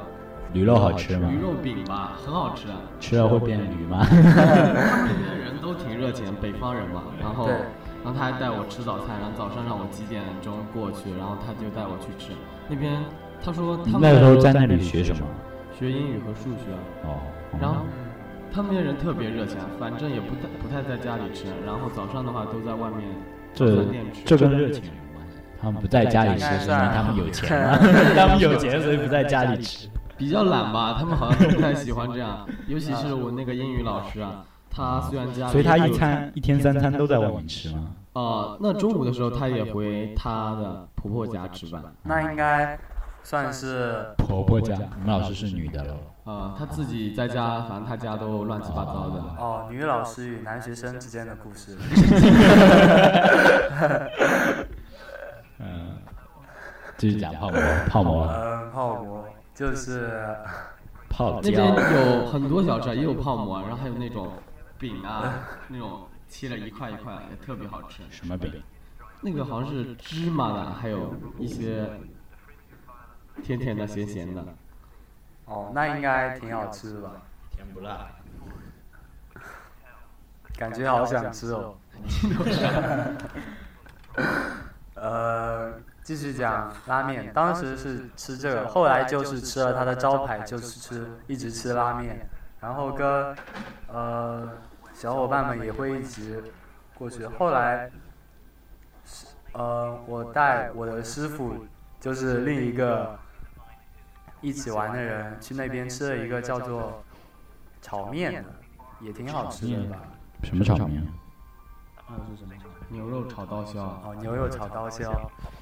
[0.52, 1.30] 驴肉好吃吗？
[1.32, 2.76] 驴肉饼吧，很好吃啊。
[3.00, 4.06] 吃了会变驴吗？
[4.12, 7.04] 那边人都挺热情，北方人嘛。
[7.22, 7.48] 然后，
[8.04, 12.34] 然后他还带我吃早餐，然后早上让我几点钟过去，然后他就带我去吃。
[12.68, 13.02] 那边
[13.42, 15.24] 他说他们那时候在那里学什么？
[15.80, 16.76] 学英语和数学。
[17.08, 17.24] 哦。
[17.60, 17.78] 然后
[18.54, 23.10] 他们那人特别热情，反正也不太不太在家里吃，然后早上的话都在外面
[23.54, 23.84] 这
[24.24, 25.38] 这跟热情有关系。
[25.60, 27.50] 他们不在家里吃，是因为他们有钱
[28.16, 29.90] 他们有钱，所以不在家里吃。
[30.16, 37.90] 比较懒吧，他们好像不太喜欢这样，尤其是我那个英语老师啊，他虽然家，所以他一餐一天三餐都在外面吃吗？
[38.14, 41.84] 哦，那中午的时候他也回他的婆婆家吃饭。
[42.04, 42.78] 那应该
[43.24, 45.96] 算是婆婆家，我们老师是女的喽？
[46.26, 49.20] 啊，他自己在家，反正他家都乱七八糟的。
[49.38, 51.78] 哦，女老师与男学生之间的故事。
[55.60, 55.98] 嗯，
[56.98, 57.60] 继续讲泡馍，
[57.90, 58.26] 泡馍。
[58.28, 59.26] 嗯，泡馍。
[59.54, 60.36] 就是
[61.10, 64.32] 泡那边有很多小吃，也有泡馍，然后还有那种
[64.80, 65.32] 饼啊，
[65.68, 68.02] 那种切了一块一块，也特别好吃。
[68.10, 68.52] 什么饼？
[69.22, 71.88] 那个好像是芝麻的，还有一些
[73.44, 74.44] 甜甜的、咸咸的。
[75.46, 77.12] 哦，那应该挺好吃的吧？
[77.52, 78.08] 甜不辣。
[80.58, 81.76] 感觉好想吃哦。
[84.96, 85.74] 呃。
[86.04, 92.28] 继续讲拉面，当时是吃这个，后来就是吃了他的招牌，就是吃一直吃拉面，
[92.60, 93.34] 然后跟
[93.88, 94.50] 呃
[94.94, 96.44] 小伙伴们也会一直
[96.94, 97.26] 过去。
[97.26, 97.90] 后来
[99.54, 101.66] 呃我带我的师傅，
[102.02, 103.18] 就是另一个
[104.44, 107.02] 一起玩的人，去那边吃了一个叫做
[107.82, 108.44] 炒面的，
[109.00, 109.98] 也挺好吃的吧？
[110.44, 111.02] 什么炒面？
[112.10, 112.54] 那是什么？
[112.90, 113.80] 牛肉炒刀削。
[113.80, 115.10] 哦，牛肉炒刀削。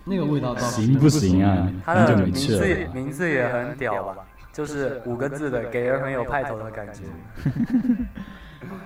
[0.03, 1.71] 那个味道行不行啊？
[1.85, 4.17] 它的名字名字也很屌吧？
[4.51, 7.03] 就是五个字的，给人很有派头的感觉。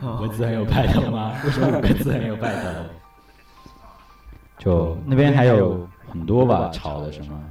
[0.04, 1.32] 五个字很有派头吗？
[1.46, 2.70] 为什么五个字很有派头？
[4.58, 7.42] 就那边还有很多吧，炒的什么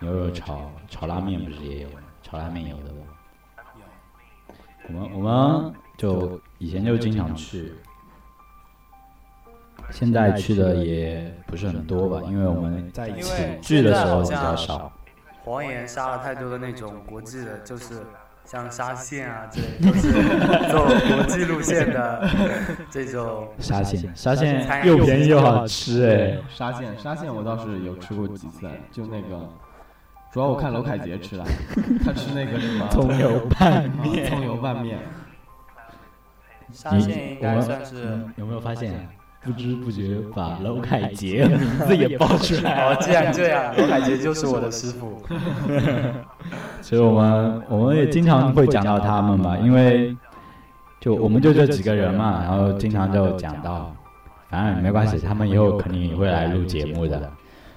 [0.00, 1.88] 牛肉炒炒拉面不是也有？
[2.22, 4.54] 炒拉面有的吧？
[4.88, 7.74] 我们我们就以前就经常去。
[9.90, 14.92] 现在去的也不是很多吧，因为我们在一起聚的时候比较少。
[15.42, 18.06] 黄岩杀了太多的那种国际的，就是
[18.44, 20.12] 像沙县啊之类，就是
[20.70, 22.28] 走国际路线的
[22.88, 23.48] 这种。
[23.58, 26.38] 沙县，沙县又便宜又好吃哎。
[26.48, 29.48] 沙县，沙县我倒是有吃过几次，就那个，
[30.32, 31.44] 主要我看娄凯杰吃了，
[32.04, 34.98] 他吃那个什么葱油拌面，葱油拌面。
[36.72, 39.08] 沙县应该算是有没有发现？
[39.42, 42.96] 不知不觉把娄凯杰名字也报出来了。
[42.96, 45.20] 既然这样，娄凯杰就是我的师傅。
[46.82, 50.14] 所以我们我们也经常会讲到他们嘛， 因为
[51.00, 53.92] 就我们就这几个人嘛，然后经常就讲到，
[54.50, 57.32] 反正没关系，他们以后肯定也会来录节目的，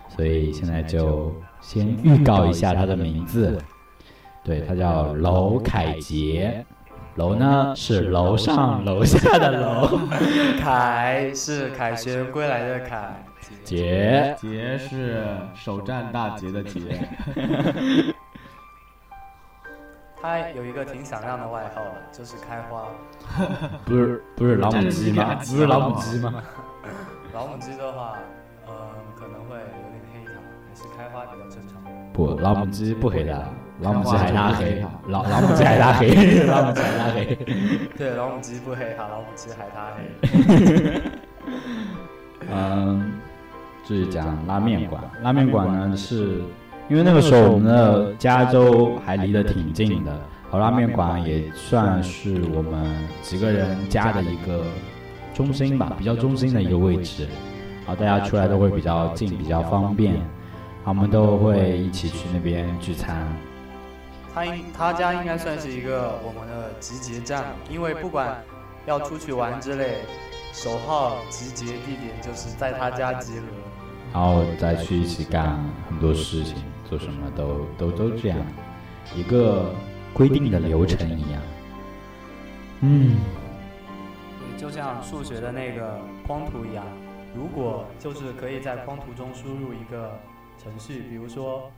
[0.10, 3.58] 所以现在就先预告一下他的名字，
[4.44, 6.64] 对他叫娄凯杰，
[7.16, 9.98] 楼呢是楼上楼下的楼，
[10.60, 13.24] 凯是凯旋归来的凯，
[13.64, 17.08] 杰杰是首战大捷的捷，
[20.22, 22.86] 他有一个挺响亮的外号，就是开花。
[23.86, 25.36] 不是不是老母鸡吗？
[25.36, 26.44] 不是老母鸡吗？
[27.34, 28.18] 老母鸡的话，
[28.68, 28.74] 嗯，
[29.16, 30.34] 可能会有点黑他，
[30.68, 31.26] 还是开花。
[32.14, 33.50] 不，老母鸡不黑的，
[33.82, 36.08] 老母鸡还拉黑，老老母鸡还拉黑，
[36.46, 37.38] 老母鸡还拉黑。
[37.98, 41.02] 对，老母鸡不黑哈，老母鸡还拉黑。
[42.54, 43.14] 嗯，
[43.84, 45.02] 就是讲拉面馆。
[45.24, 46.42] 拉面馆呢，是
[46.88, 50.16] 因为那个时候我们的加州还离得挺近的，
[50.52, 54.64] 好拉面馆也算是我们几个人家的一个
[55.34, 57.28] 中心吧，比较中心的一个位置。
[57.88, 60.14] 好，大家出来都会比较近，比较方便。
[60.84, 63.26] 好，我们都会一起去那边聚餐。
[64.34, 68.44] 他应他家应该算是一个我们的集结站，因为不管
[68.86, 70.00] 要出去玩之类，
[70.52, 73.46] 首号集结地点就是在他家集合。
[74.12, 76.58] 然后再去一起干很多事情，
[76.90, 78.38] 做什么都都都这样，
[79.16, 79.74] 一个
[80.14, 81.42] 规定的流程一样。
[82.82, 83.22] 嗯，
[84.58, 86.84] 就像数学的那个框图一样，
[87.34, 90.20] 如果就是可以在框图中输入一个
[90.64, 91.70] 程序，比如说，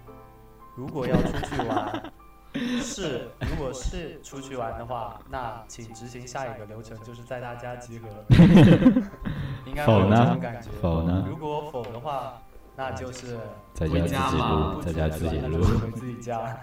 [0.76, 2.13] 如果要出去玩，
[2.82, 8.08] 是如果是出去玩的话，那请执行下一个流程，就是在大家集合。
[9.65, 10.69] 应该会有这种感觉。
[10.82, 11.26] 否呢？
[11.28, 12.34] 如果否的话，
[12.76, 13.39] 那就是
[13.74, 16.56] 在家自己录，在家自己录，回自己家。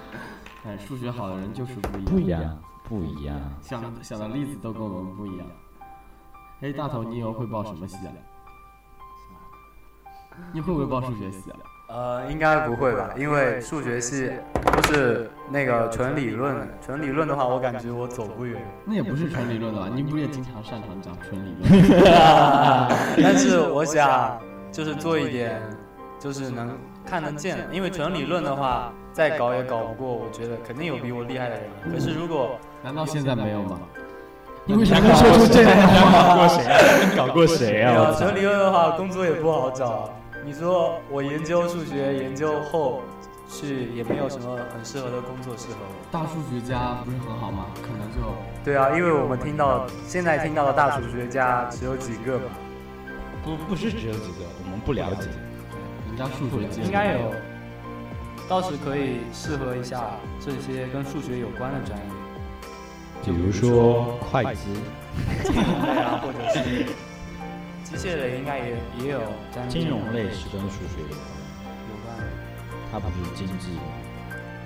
[0.64, 3.38] 哎，数学好的人就是不一样，不一样，不一样。
[3.60, 5.46] 想想的例子都跟我们不一样。
[6.62, 8.12] 哎，大头，你以后会报什么系啊？
[10.52, 11.56] 你会不会报数学系啊？
[11.88, 14.32] 呃，应该不会吧，因为数学系
[14.64, 18.60] 都是那个纯理论，纯理论的话，我感觉我走不远。
[18.84, 19.88] 那也不是纯理论的吧？
[19.94, 21.94] 你不是也经常擅长讲纯理论？
[23.22, 24.36] 但是我想，
[24.72, 25.62] 就是做一点，
[26.18, 31.64] 就是能看得见，因为纯理论的话，再搞也搞不过，我觉得肯定有比我厉害的人。
[31.92, 33.78] 可是如果，难道现在没有吗？
[34.64, 36.28] 你为啥能说出这样的话？
[36.28, 37.14] 搞过谁啊？
[37.16, 38.12] 搞过谁啊？
[38.18, 40.10] 纯理论的话，工作也不好找。
[40.46, 43.02] 你说我研究数学研究后，
[43.48, 46.06] 去也没有什么很适合的工作适合我。
[46.12, 47.66] 大数学家不是很好吗？
[47.82, 48.32] 可能就
[48.64, 52.44] 对啊，因为我们听到现在听到的大数学家只有几个嘛。
[53.42, 55.26] 不不是只有几个，我们不了解。
[56.06, 57.34] 人家数学家应该有，
[58.48, 62.04] 倒是可以适合一下这些跟数学有关的专业，
[63.24, 64.68] 比如说会计，
[65.42, 66.86] 对啊，或者是。
[67.96, 69.22] 机械类应该也也有，
[69.70, 71.18] 金融类是跟数学有关，
[71.88, 72.12] 有关，
[72.92, 73.72] 它不是经济，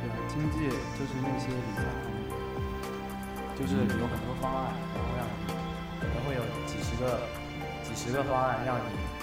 [0.02, 0.66] 对，经济
[0.98, 1.78] 就是那些理财，
[3.54, 5.30] 就是有很多方案，然后让你
[6.00, 7.20] 可能会有几十个
[7.84, 8.82] 几十个方案，让你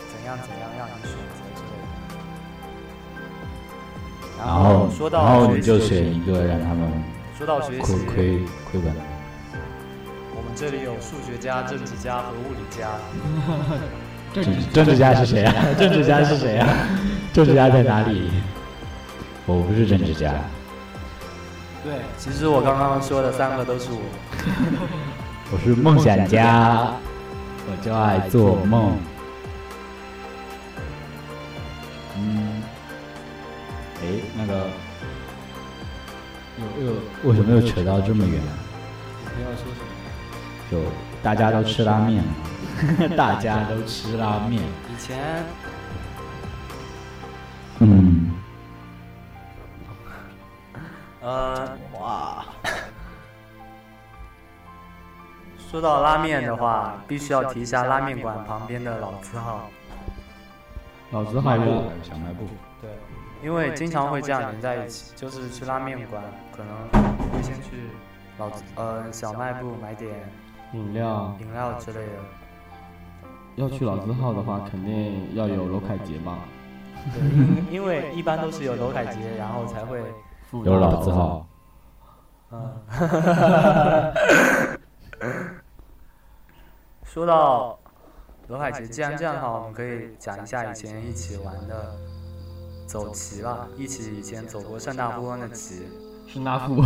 [0.10, 1.86] 怎样怎样让你选择之类的。
[4.40, 7.04] 然后说到，然后你就选一个让他们
[7.38, 8.40] 说到学习亏亏
[8.72, 9.17] 亏本。
[10.60, 12.88] 这里有数学家、政治家和物理家。
[14.34, 14.44] 政
[14.74, 15.54] 政治家是谁啊？
[15.78, 16.68] 政治家是谁啊？
[17.32, 18.32] 政治家在哪里？
[19.46, 20.34] 我不是政治家。
[21.84, 24.02] 对，其实我刚刚说的三个都是我。
[25.54, 26.92] 我是梦想家，
[27.68, 28.98] 我就爱做梦。
[32.18, 32.64] 嗯。
[34.02, 34.70] 哎，那个，
[36.58, 36.94] 又又
[37.30, 38.42] 为什么又扯到这么远？
[39.24, 39.87] 不要说什么。
[40.70, 40.78] 就
[41.24, 42.24] 大家都吃拉面，
[43.16, 44.62] 大家都吃拉面。
[44.62, 45.44] 以前，
[47.80, 48.32] 嗯，
[51.22, 52.46] 呃，哇，
[55.58, 59.70] 说到拉面的话，必须要提一下拉面馆旁边的老字号。
[61.12, 62.46] 老字号部，小卖部。
[62.82, 62.90] 对，
[63.42, 67.02] 因为经常会这样连在一起，就是去拉面馆，可能
[67.32, 67.90] 会先去
[68.38, 70.12] 老呃小卖部买点。
[70.74, 72.12] 饮料、饮料之类的。
[73.56, 76.40] 要去老字号的话，肯定要有楼凯杰吧？
[77.14, 77.22] 对，
[77.74, 80.04] 因为一般都是有楼凯杰， 然后才会
[80.64, 81.48] 有老字号。
[82.52, 82.84] 嗯。
[87.04, 87.80] 说到
[88.48, 91.96] 楼凯杰，既然这样的话，我们可以讲一下以前一起玩的
[92.86, 93.68] 走棋吧。
[93.76, 95.88] 一起以前走过圣大富翁的棋。
[96.28, 96.86] 圣大富翁。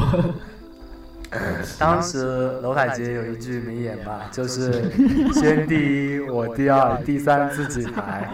[1.80, 4.92] 当时娄海杰有一句名言吧，就是
[5.34, 8.30] 先第一，我第二，第三自己排。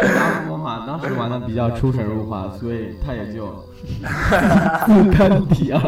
[0.00, 3.46] 大波嘛，当时玩的比较出神入化，所以他也就
[4.86, 5.80] 不堪第二。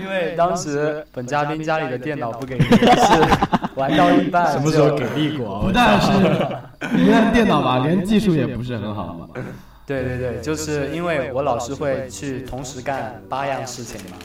[0.00, 5.62] 因为当时本嘉宾家里的电脑不给力， 是玩到一半什么时候给力过？
[5.62, 6.10] 不但是
[6.96, 9.28] 你看电脑吧，连技术也不是很好嘛。
[9.86, 14.16] 对对对，就是因为我老是会去同时干八样事情嘛。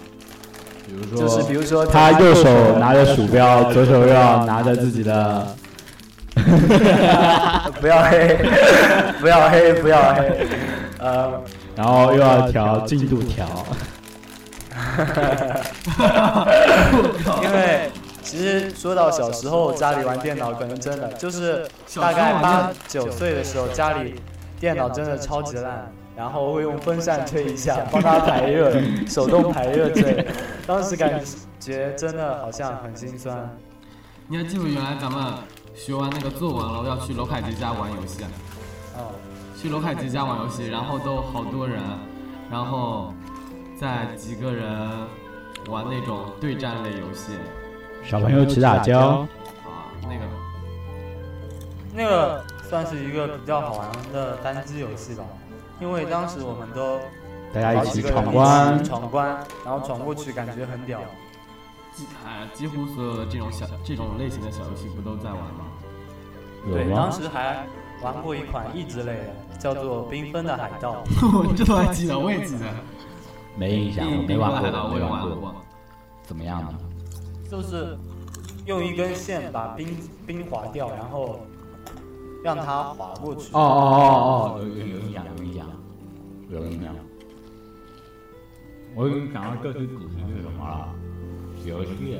[0.86, 5.48] 比如说，就是比如说他右手拿着鼠标，左手又要拿着自己的。
[7.82, 8.38] 不要黑，
[9.20, 10.48] 不要黑，不要黑。
[11.00, 11.42] 呃，
[11.76, 13.48] 然后又要调进度条。
[17.44, 17.90] 因为
[18.22, 21.66] 其实说到小时候家里玩电脑，可能真的就是
[21.96, 24.16] 大概八九岁的时候，家里
[24.60, 28.72] 电脑真的超级烂，然后会用风扇吹一下，帮它排热，
[29.08, 30.26] 手动排热之类的。
[30.66, 31.22] 当时感
[31.60, 33.50] 觉真的好像很心酸。
[34.28, 34.66] 你还记不？
[34.66, 35.34] 原来咱们
[35.76, 38.24] 学完那个作文了，要去罗凯杰家玩游戏。
[38.96, 39.12] 哦。
[39.58, 41.80] 去罗凯杰家玩游戏，然后都好多人，
[42.52, 43.14] 然后
[43.80, 44.68] 在几个人
[45.70, 47.34] 玩那种对战类游戏。
[48.04, 49.00] 小朋友起打胶。
[49.00, 50.22] 啊，那个。
[51.98, 55.24] 那个算是一个比较好玩的单机游戏吧，
[55.80, 57.00] 因为当时我们都
[57.54, 59.28] 大家一起闯关，闯关，
[59.64, 61.00] 然后闯过去感觉很屌。
[62.26, 65.66] 哎，几乎所有的这种小这种类型的小游戏不都在玩吗？
[66.70, 67.66] 对，当时还
[68.02, 71.04] 玩过一款益智类的，叫做《缤纷的海盗
[71.48, 72.66] 》。我这都还记得，我也记得。
[73.56, 75.56] 没印象，没玩过，没玩过。
[76.24, 76.78] 怎么样呢？
[77.50, 77.98] 就是
[78.66, 79.96] 用一根线把冰
[80.28, 81.40] 冰划掉，然后
[82.46, 83.50] 让它滑过去。
[83.54, 85.66] 哦哦哦哦，有有印象，有印象，
[86.52, 86.94] 有印象。
[88.94, 90.94] 我已经讲到这是主题是什么了？
[91.66, 92.20] 游戏，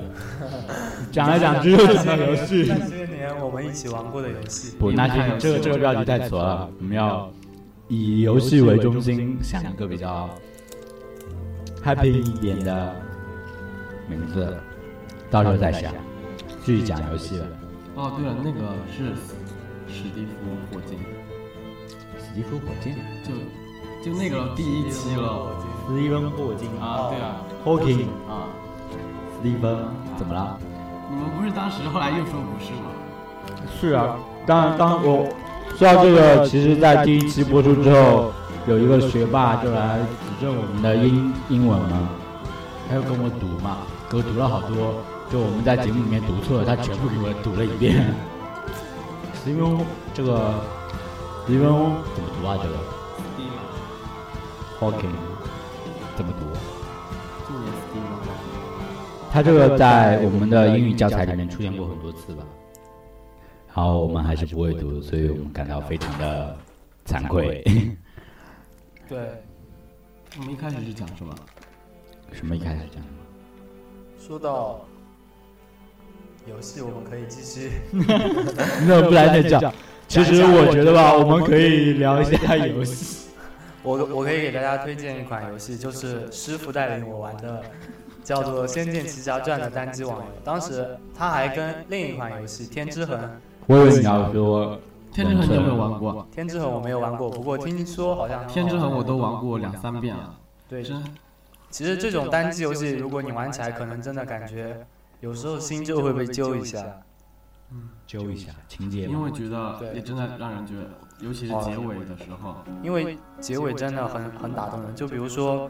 [1.14, 2.66] 讲来讲去又讲到游戏。
[2.68, 4.76] 那些年我们一起玩过的游戏。
[4.80, 6.68] 不，那些这个这个标题太挫了。
[6.80, 7.32] 我们要
[7.88, 10.28] 以游戏为中心，想一个比较
[11.84, 12.96] happy 一点的
[14.10, 14.58] 名字，
[15.30, 15.94] 到时候再想。
[16.64, 17.46] 继续讲游戏了。
[17.94, 19.14] 哦，对了，那个是
[19.96, 20.32] 史蒂夫
[20.70, 21.00] 火箭。
[22.20, 22.96] 史蒂夫火箭？
[23.24, 23.32] 就
[24.04, 25.56] 就那个第一期了。
[25.88, 28.52] 史蒂芬霍金啊，对啊，Hawking 啊。
[29.44, 29.78] 一分
[30.18, 30.58] 怎么了？
[31.08, 32.90] 你们不是当时后来又说不是吗？
[33.80, 35.28] 是啊，当然，当我
[35.78, 38.34] 说到这个，其实，在第一期播出之后，
[38.68, 42.10] 有一个学霸就来指正我们的英英文嘛，
[42.90, 43.78] 他又跟我读嘛，
[44.10, 44.96] 给我读了好多，
[45.30, 48.16] 就我们在节目里面读错了，他全部给我读了一遍。
[49.46, 50.60] 斯蒂芬，这个
[51.46, 51.68] 斯蒂芬
[52.16, 52.58] 怎么读啊？
[52.64, 52.76] 这个
[54.80, 55.14] ？Hawking
[56.16, 56.48] 怎么读？
[59.32, 62.44] 他这个在我们的英语教材里面出现过很多次吧，
[63.76, 66.58] 然后我们还是不会读，所以我们感到非常的
[67.06, 67.64] 惭愧。
[69.08, 69.44] 对，
[70.40, 71.36] 我们一开始是讲什么？
[72.32, 73.08] 什么一开始讲什么？
[74.18, 74.80] 说到
[76.46, 77.72] 游戏，我们可以继续。
[78.88, 79.74] 那不来再讲。
[80.08, 83.28] 其实我觉得吧，我们可以聊一下游戏。
[83.84, 87.62] 我我可以给大家推荐一款游戏，就是师傅带领我玩的。
[88.24, 93.20] 叫做《仙剑奇侠传》的单机网游，当时他还跟另一款游戏《天之痕》。
[93.68, 94.78] 我以为你要说
[95.14, 96.28] 《天之痕》有没有玩过？
[96.34, 100.34] 《天之痕》我没有玩过，不过听说好像《天之痕》我都玩过两三遍了。
[100.68, 100.84] 对，
[101.70, 104.76] 其实这种单机游戏，如果你玩起来，可能真的感觉
[105.20, 106.84] 有时候心就会被揪一下。
[107.72, 109.06] 嗯，揪一下情节。
[109.06, 110.90] 因为觉得也真的让人觉得，
[111.20, 112.56] 尤其是结尾的时候。
[112.84, 115.70] 因为结尾真的很很打动人，就比如说，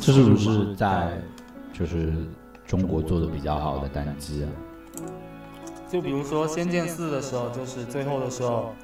[0.00, 1.20] 这是不是在？
[1.72, 2.10] 就是
[2.66, 4.48] 中国做的比较好的单机啊，
[5.86, 8.74] 就比如说《仙剑四》的时候，就是最后的时候，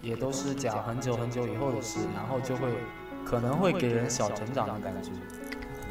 [0.00, 2.70] 也都是讲很久很久以后的事，然后就会
[3.22, 5.10] 可能会给人小成长的感觉。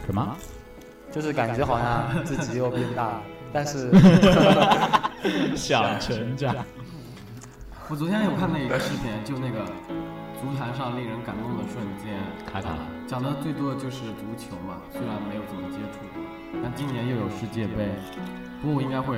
[0.03, 0.35] 什么？
[1.11, 3.91] 就是感觉好像自己又变大了， 但是
[5.57, 6.55] 想成长。
[7.89, 9.65] 我昨天有看那一个视频，就那个
[10.39, 12.13] 足坛上令人感动的瞬间，
[12.45, 12.69] 卡卡。
[13.07, 16.21] 讲的最多的就是足球嘛，虽然没有怎么接触过，
[16.61, 17.89] 但今年又有世界杯，
[18.61, 19.17] 不过我应该会。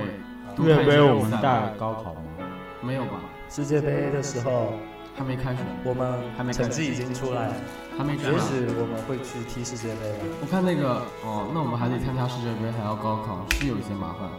[0.57, 2.21] 世界杯我们带高考吗？
[2.81, 3.21] 没有吧？
[3.49, 4.73] 世界杯的时候
[5.15, 7.51] 还没开始，我们还没成绩已经出来，
[7.97, 8.13] 还没。
[8.13, 10.17] 也许我们会去踢世界杯了。
[10.41, 14.29] 我看那个哦，那我们还得参加世界杯，还要高考，是有一些麻烦。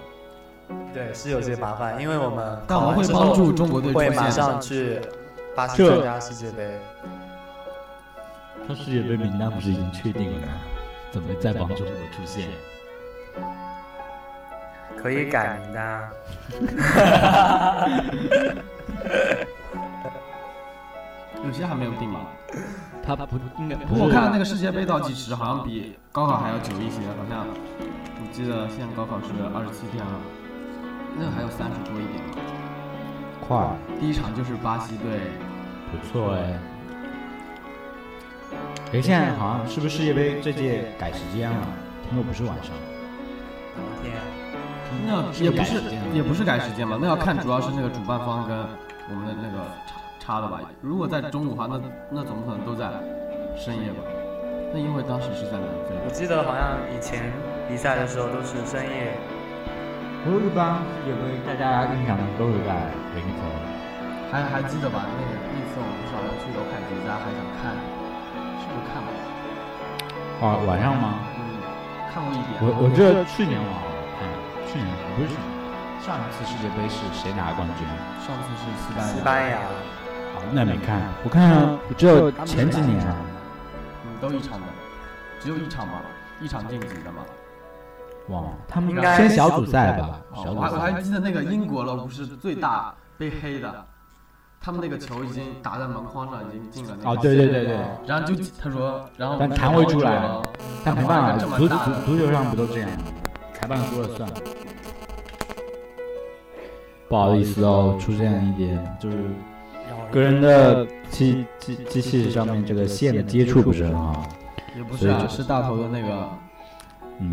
[0.92, 5.00] 对，是有些麻烦，因为我们但我们会帮助中国队会马上去
[5.54, 6.78] 巴西参加世界杯。
[8.66, 10.52] 他世界杯名单不是已经确定了吗？
[11.10, 12.48] 怎么再帮中国出现？
[14.96, 16.10] 可以改名的、啊。
[21.44, 22.20] 有些还没有定吧？
[23.04, 30.12] 他不应该不过我看了那个世界杯倒计时，好像比高考还要久一些，好像我记得现在高考是二十七天了，
[31.18, 32.38] 那个还有三十多一点吧。
[33.46, 35.18] 快，第一场就是巴西队，
[35.90, 36.58] 不错哎。
[38.92, 41.66] 哎，现在好像是不是世界杯这届改时间了？
[42.04, 42.70] 听说不是晚上。
[43.74, 44.14] 明天。
[45.06, 45.82] 那也不是
[46.14, 46.96] 也不是改时间吧？
[47.00, 48.56] 那要看主要是那个主办方跟
[49.10, 49.64] 我们的那个
[50.22, 50.60] 差差的吧。
[50.80, 52.86] 如果在中午的话，那那怎么可能都在
[53.58, 53.98] 深夜吧？
[54.72, 55.98] 那因为当时是在南非。
[56.06, 57.26] 我记得好像以前
[57.66, 59.18] 比赛的时候都是深夜。
[60.22, 62.70] 不过一般也不大家印象中都是在
[63.18, 63.42] 凌晨。
[64.30, 65.02] 还还记得吧？
[65.02, 67.74] 那个那次我们不是好像去罗凯迪家，还想看，
[68.62, 69.10] 是不是看了？
[70.40, 71.18] 啊，晚上吗？
[71.36, 71.58] 嗯，
[72.14, 72.62] 看过一点。
[72.62, 74.24] 我我记得去年我好像看，
[74.70, 75.44] 去年不是去年，
[76.00, 77.84] 上一次世界杯是谁拿冠军？
[78.24, 79.12] 上次是西班牙。
[79.12, 79.58] 西班牙。
[80.42, 81.00] 好，那没看。
[81.22, 83.00] 我看只有前几年。
[84.04, 84.66] 嗯，都一场的，
[85.38, 86.00] 只有一场嘛，
[86.40, 87.22] 一场晋级的嘛。
[88.28, 90.20] 哇，他们应该先小组赛吧。
[90.34, 93.84] 小组赛我还记得那个英国了，不是最大被黑的。
[94.60, 97.10] 他们那个球已经打在门框上，已经进了那个。
[97.10, 97.80] 哦，对对对对。
[98.06, 100.42] 然后就他说，然后但弹回出来了，
[100.84, 101.76] 但没办法，足足
[102.06, 102.98] 足球上不都这样吗？
[103.54, 104.28] 裁判说了算。
[107.08, 109.18] 不好意思哦，出现一点就是
[110.12, 114.28] 个人的机机机器上面这个线的接触不是很好。
[114.76, 116.28] 也不是啊，是大头的那个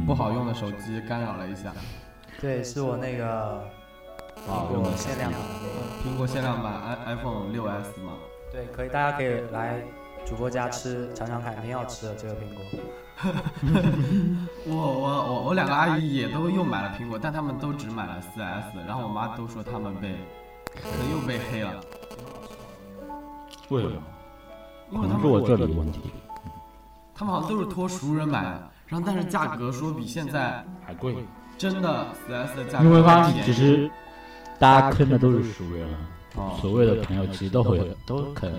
[0.08, 1.72] 不好用的手机干扰了一下。
[2.42, 3.62] 对，是我那个。
[4.48, 5.42] 苹果限量版，
[6.02, 6.74] 苹果限量版
[7.06, 8.14] i iPhone 六 S 嘛？
[8.54, 9.82] 对，可以，大家可以来
[10.26, 12.64] 主播家吃尝尝看，挺好吃的这个苹果。
[14.66, 20.16] 我我我我两个阿姨也都又买了苹果，但他们都只买了四 S，然后我妈都说他们被
[20.74, 21.74] 可能又被黑了。
[23.70, 25.02] 为什么？
[25.02, 26.02] 可能是我这里的问题。
[27.16, 31.16] 他们好像都是托熟人买的，然后但是价格说比现在还贵。
[31.58, 32.86] 真的四 S 的价格。
[32.86, 33.90] 因为方其实。
[34.58, 35.88] 大家坑的都是熟人，
[36.60, 38.52] 所谓的朋友其实都会都坑。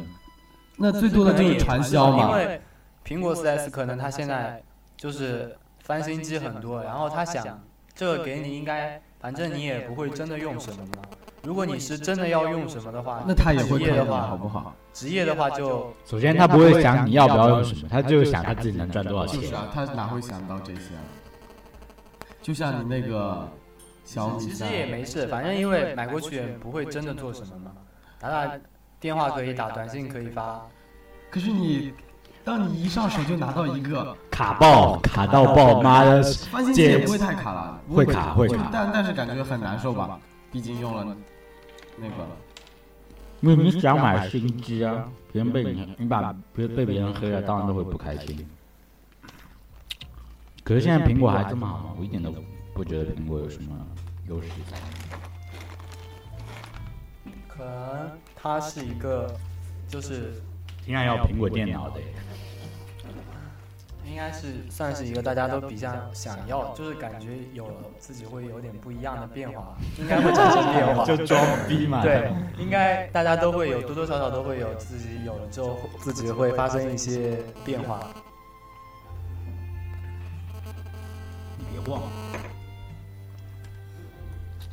[0.76, 2.30] 那最多的就是传销嘛。
[2.30, 2.58] 因为
[3.04, 4.62] 苹果 4S 可能它现在
[4.96, 7.60] 就是翻新机很多，然后他想
[7.94, 11.02] 这个给你应该，反正你也不会真的用什么嘛。
[11.42, 14.74] 如果你是真的要用什么的话，那他也会职业的话好不好？
[14.92, 19.40] 职业的话就首先他不会想你要不要用什么，他就想他自己能赚多少钱。
[19.40, 21.00] 就是啊，他哪会想到这些啊？
[22.42, 23.48] 就像你那个
[24.04, 24.40] 小米。
[24.40, 27.70] 其实也没事，反正因为买过去也不会真的做什么嘛。
[28.18, 28.52] 打打
[28.98, 30.60] 电话可以打，短信可以发。
[31.30, 31.94] 可是你，
[32.44, 36.22] 当你一上手就拿到一个卡爆，卡到爆，妈的！
[36.50, 40.18] 翻新机也不会太卡了，会卡会卡，但但是感觉很难受吧？
[40.52, 41.16] 毕竟用了
[42.00, 42.26] 那个。
[43.40, 48.46] 因为你想买新机啊，别人被你你把别被别人黑了，当然都会不开心。
[50.64, 51.94] 可是现在苹果还这么好吗？
[51.98, 52.34] 我一点都
[52.74, 53.76] 不觉得苹果有什么。
[54.28, 54.78] 优势在，
[57.48, 59.34] 可能它是一个，
[59.88, 60.40] 就是
[60.84, 62.00] 挺想要苹果电脑的，
[64.10, 72.02] 应该是算是一个大家都比较想要，就是感觉有自己会有点不一样的变化，应该会产生变化，就装逼嘛。
[72.02, 78.00] 对，应该大家都会有多多少少都会有自己有了之后自己会发生一些变化。
[81.56, 82.02] 你别忘。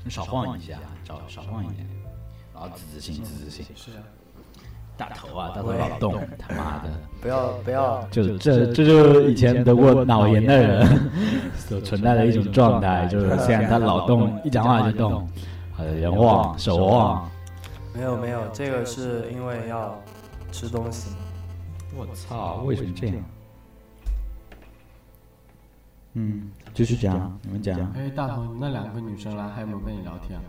[0.10, 1.86] 少晃一下，少少晃一点，
[2.54, 3.66] 然后自自信，自自信。
[3.76, 4.04] 是啊，
[4.98, 6.90] 大头啊，大头老动，他妈的！
[7.22, 11.12] 不要不要，就这这就是以前得过脑炎的人
[11.56, 15.28] 所存在的一种状态，就是现在他老动， 一讲话就动，
[15.78, 17.30] 呃，人晃手晃。
[17.94, 20.00] 没有没有，这个是因为要
[20.52, 21.16] 吃东西。
[21.96, 23.16] 我操，为什么这样？
[26.14, 27.80] 嗯，继续讲，你们讲。
[27.96, 30.40] 哎，大头，那两个女生来，还有没有跟你聊天？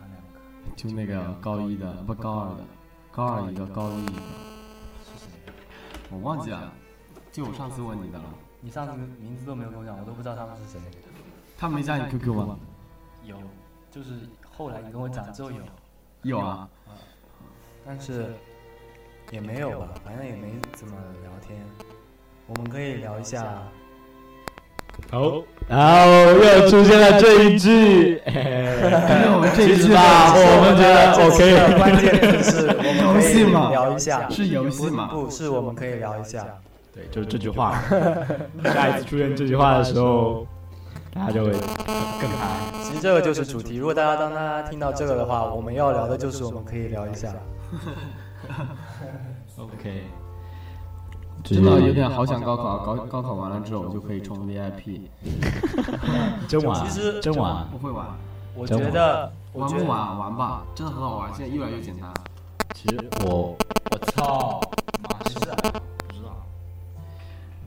[0.00, 0.40] 哪两个？
[0.76, 2.62] 就那个高一的，不高二的，
[3.14, 4.12] 高二一个，高一一个。
[5.04, 5.28] 是谁？
[6.10, 6.72] 我忘记了，
[7.30, 8.24] 就我上次问你的了。
[8.60, 10.80] 你上次名字都没有跟我讲，我都不知道他们是谁。
[11.56, 12.58] 他没加你 QQ 吗？
[13.22, 13.36] 有，
[13.88, 15.62] 就是后来你跟我讲之后有。
[16.22, 16.68] 有啊。
[17.86, 18.34] 但是
[19.30, 21.64] 也没有吧，反正也没怎么聊天。
[22.48, 23.62] 我们可以聊一下。
[25.10, 28.20] 好，然后又出现了这一句，
[29.54, 31.78] 其实吧，我们觉得 OK。
[31.78, 35.06] 关键是我们游戏嘛，聊一下，是游戏嘛？
[35.06, 36.44] 不是，我们可以聊一下。
[36.92, 37.80] 对，就是这句话。
[38.64, 40.46] 下一次出现这句话的时候，
[41.14, 42.56] 大家就会更嗨。
[42.82, 43.76] 其实这个就是主题。
[43.76, 47.28] 如果大家当大家听到这个的话，我们要聊的就是我们可以聊一下。
[49.56, 50.02] OK，
[51.44, 55.02] 真的有点好想高考，高高考完了之后我就可以冲 VIP。
[56.48, 57.66] 真玩，其实真玩。
[57.70, 58.06] 不会玩，
[58.54, 62.08] 我觉得，玩不玩玩吧，真的很好玩，现在越来越简单。
[62.74, 63.54] 其实我，
[63.90, 64.58] 我操，
[65.02, 66.34] 马是不知道。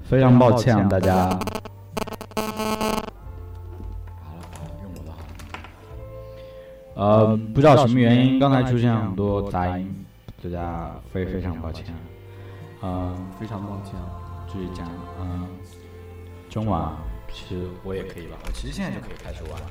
[0.09, 1.13] 非常抱歉啊，大家。
[1.13, 1.39] 好了
[4.25, 5.17] 好了，用我的好。
[6.95, 10.05] 呃，不知道什么原因，刚才出现很多杂音，
[10.43, 11.86] 大家非非常抱歉。
[12.82, 13.93] 嗯，非常抱歉。
[14.47, 14.88] 就是讲，
[15.19, 15.47] 嗯，
[16.49, 16.89] 中晚
[17.34, 19.61] 其实我也可以吧，我其实现在就可以开始玩。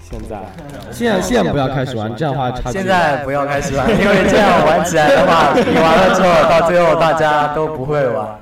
[0.00, 0.42] 现在，
[0.90, 2.78] 现在现在不要开始玩，这样的话差距。
[2.78, 8.38] 现在不要开始玩， 因为这样玩起来的话，你玩了之后，到最后大家都不会玩。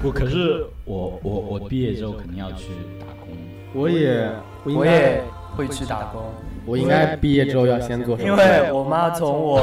[0.00, 2.68] 不，可是我我我毕业之后肯定要去
[3.00, 3.28] 打工。
[3.74, 4.30] 我也
[4.64, 5.22] 我我也
[5.56, 6.22] 会去打工，
[6.66, 9.60] 我应该毕业之后要先做手术，因为我妈从我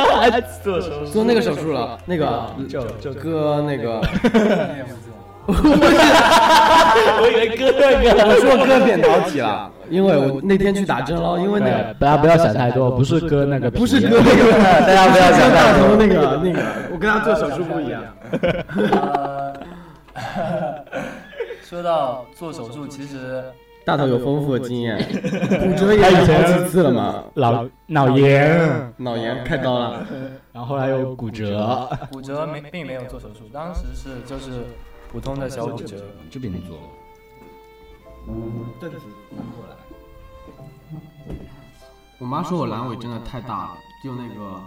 [0.62, 4.00] 做手做那个手术了，那个就就割那个，
[5.46, 8.10] 我以为割那个。
[8.28, 14.52] 我说割扁桃体了，因为我那天去打针了，因为那个大家不要想太多，不是割那个，不是割那个，
[14.86, 15.88] 大家不要想大太多。
[15.88, 16.60] 头那个那个，
[16.92, 18.02] 我跟他做手术不一样。
[19.02, 19.52] 呃
[21.62, 23.42] 说到做手术，其实
[23.84, 24.96] 大头有丰富的经验，
[25.60, 30.06] 骨折也有好几次了嘛，脑脑炎，脑炎开刀了，
[30.52, 34.64] 然后后来又骨折 骨折没并没有做手术，当时是就是
[35.12, 35.96] 普通的小骨折。
[36.30, 36.76] 这边做。
[38.80, 38.96] 凳子
[39.30, 39.76] 拿过来。
[42.18, 44.60] 我妈说我阑尾真的太大了，就那个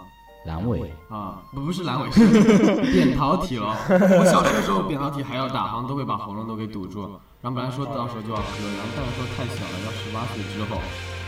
[0.48, 0.80] 阑尾，
[1.12, 3.76] 啊，不不是阑尾， 是扁桃体了。
[3.92, 7.04] 我小学的时候扁桃体还要大，好像都会把喉咙都给堵住。
[7.44, 10.80] 然后本来说到时候就要割，然后但是说太小了，要十八岁之后。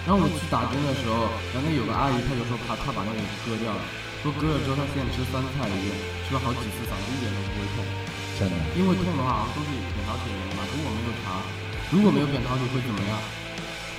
[0.09, 3.81] 然后我去打针的时候，然后那有个阿姨，她就说怕她把那个给割掉了，
[4.25, 5.93] 说割了之后她现在吃酸菜鱼，
[6.25, 7.85] 吃了好几次，嗓子一点都不会痛。
[8.41, 8.57] 真的。
[8.81, 11.39] 因为痛的话好像都是扁桃体的原因吧，如果我没有查。
[11.93, 13.13] 如果没有扁桃体会怎么样？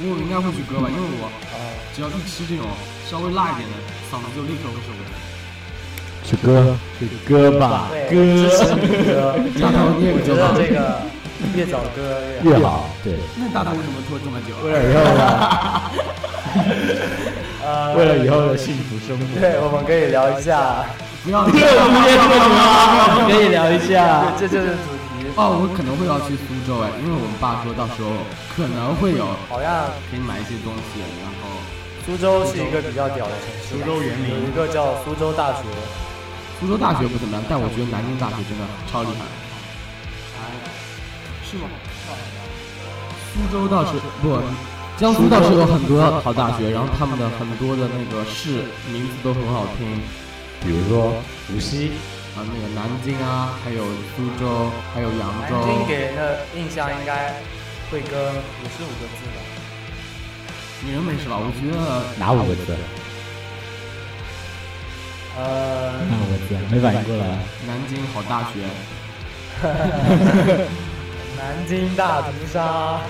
[0.09, 1.29] 我应该会去割吧，因为我
[1.93, 2.65] 只要一吃这种
[3.09, 3.75] 稍微辣一点的，
[4.09, 5.11] 嗓子就立刻会受不了。
[6.23, 8.15] 去割，去割吧，割。
[9.59, 11.01] 大头你也我这个
[11.55, 11.99] 越早割
[12.43, 12.89] 越好。
[13.03, 14.53] 对，那大头为什么拖这么久？
[14.63, 14.97] 为了以后
[17.97, 19.23] 为了以后的幸福生活。
[19.39, 20.85] 对，我们可以聊一下，
[21.23, 24.33] 不要今天这个题可以聊一下。
[24.39, 24.77] 这就是。
[25.35, 28.11] 哦，我可能会要去苏州哎，因为我们爸说到时候
[28.55, 31.61] 可能会有好像可以买一些东西，然后
[32.05, 35.63] 苏州是一个比较屌的城市，苏州园林有一个叫苏州大学，
[36.59, 39.23] 苏州大学不怎么样，但我觉得南京大学真的超厉害。
[41.47, 41.67] 是吗？
[43.31, 44.39] 苏州倒是不，
[44.97, 49.87] 江苏倒是有很多好大学，然后他们的很多的那个市名字都很好听，
[50.63, 51.13] 比如说
[51.53, 51.91] 无锡，
[52.33, 53.83] 啊，那个南京啊，还有
[54.15, 55.55] 苏州，还有扬州。
[55.59, 57.33] 南京给人的印象应该
[57.91, 59.37] 会跟五十五个字吧。
[60.83, 61.37] 你人没事吧？
[61.37, 61.77] 我觉得
[62.17, 62.73] 哪五个字？
[65.37, 66.55] 呃，哪五个字？
[66.71, 67.37] 没反应过来。
[67.67, 68.63] 南京好大学，
[71.37, 73.01] 南京大屠杀，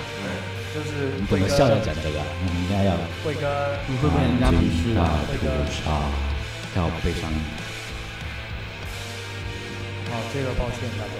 [0.74, 2.18] 就是你怎么笑着讲这个？
[2.44, 2.92] 你应该要
[3.24, 3.48] 会跟
[3.86, 5.00] 你会被人家鄙视的。
[5.00, 6.10] 大屠杀，
[6.76, 7.30] 要悲伤。
[10.12, 11.16] 哦，这个抱歉大家。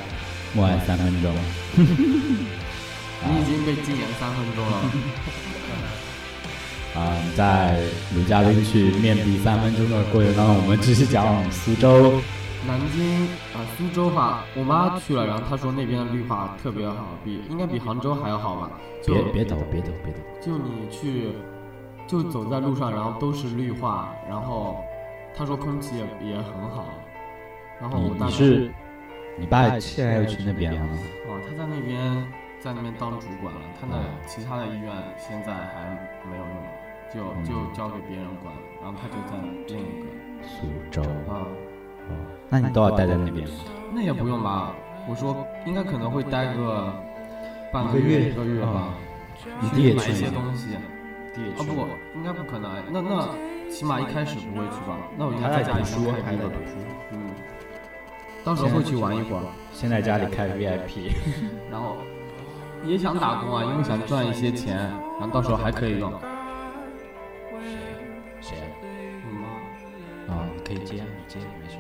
[0.55, 1.35] 默哀三分钟。
[3.25, 4.83] 你已经被禁言三分钟了。
[6.95, 7.81] 啊、在
[8.15, 12.21] 女嘉宾去面壁三分钟的过程当中，我们继续讲苏州。
[12.67, 18.71] 南京啊、苏州话，我妈去了，然后她说那边的绿化特别好，比应该比杭州还要好吧？
[19.03, 20.19] 就别别抖，别抖，别抖。
[20.45, 21.33] 就你去，
[22.07, 24.77] 就走在路上，然后都是绿化，然后
[25.35, 26.85] 她说空气也也很好，
[27.81, 28.71] 然后我大概你是，
[29.39, 30.99] 你爸现在又去那边了吗？
[31.27, 31.99] 哦，他在那边
[32.61, 35.97] 在那边当主管了，他的其他的医院现在还
[36.31, 36.45] 没有
[37.17, 39.37] 用，就就交给别人管，然后他就在
[39.69, 40.09] 另一个
[40.47, 41.03] 苏州。
[41.29, 41.49] 啊，
[42.09, 42.17] 哦，
[42.49, 43.55] 那你都要待在那边吗？
[43.93, 44.75] 那也不用吧？
[45.09, 46.93] 我说应该可能会待个
[47.73, 48.95] 半个月一个月吧，
[49.61, 50.31] 你弟也买一去吗？
[50.31, 50.69] 些东西。
[51.35, 53.27] 弟也哦不，应该不可能，那那
[53.71, 55.01] 起码一开始不会去吧？
[55.17, 56.77] 那我应该在在家里读书先开个还在读书
[57.11, 57.32] 嗯，
[58.45, 59.43] 到时候会去玩一会儿。
[59.73, 61.13] 先在家里开 VIP。
[61.71, 61.97] 然后
[62.85, 64.77] 也想打工啊，因为想赚一些钱，
[65.19, 66.13] 然后到时候还可以用。
[68.41, 68.67] 谁啊？
[70.29, 71.77] 嗯，啊，可以接，你接，没事。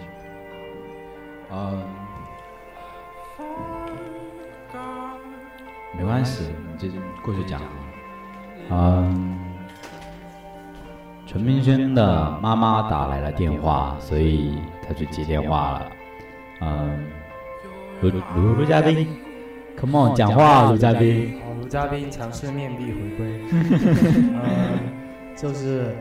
[1.50, 1.82] 嗯，
[5.98, 6.88] 没关系，你就
[7.22, 7.60] 过去讲。
[8.70, 9.38] 嗯，
[11.26, 15.92] 陈明轩的妈妈打来了电话，所以他去接电话了。
[16.64, 16.96] 嗯，
[18.02, 19.08] 卢卢卢嘉宾
[19.76, 21.40] ，Come on，讲话，卢嘉宾。
[21.44, 23.40] 好，卢嘉宾强势面壁回归。
[23.50, 24.78] 嗯，
[25.36, 25.92] 就是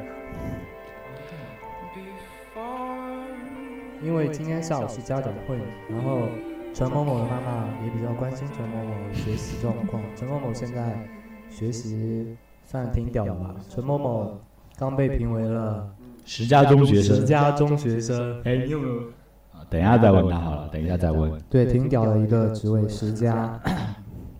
[4.03, 5.57] 因为今天下午是家长会，
[5.89, 6.27] 然后
[6.75, 9.99] 陈某某的妈妈也比较关心陈某某的学习状况。
[10.15, 10.95] 陈某某现在
[11.49, 13.55] 学习算挺屌的吧？
[13.67, 14.39] 陈某某
[14.77, 15.89] 刚被评为了
[16.23, 17.15] 十佳中学生。
[17.15, 18.39] 十佳中学生。
[18.43, 19.01] 哎，你有没有？
[19.71, 21.31] 等一下再问他好了，等一下再问。
[21.49, 23.57] 对，挺屌的一个职位，十佳。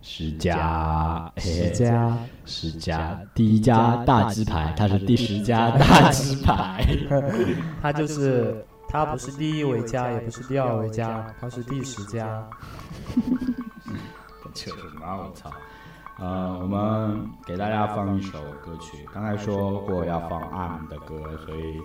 [0.04, 6.84] 十佳，十佳，十佳，第一家大鸡排，他是第十家大鸡排。
[7.82, 12.44] 他就是他不是第一位家，也不是第二位家，他是第十家。
[14.54, 15.06] 扯什么？
[15.06, 15.52] 我操！
[16.18, 19.08] 呃，我们给大家放一首歌曲。
[19.14, 21.80] 刚才说过要放 ARM 的歌，所以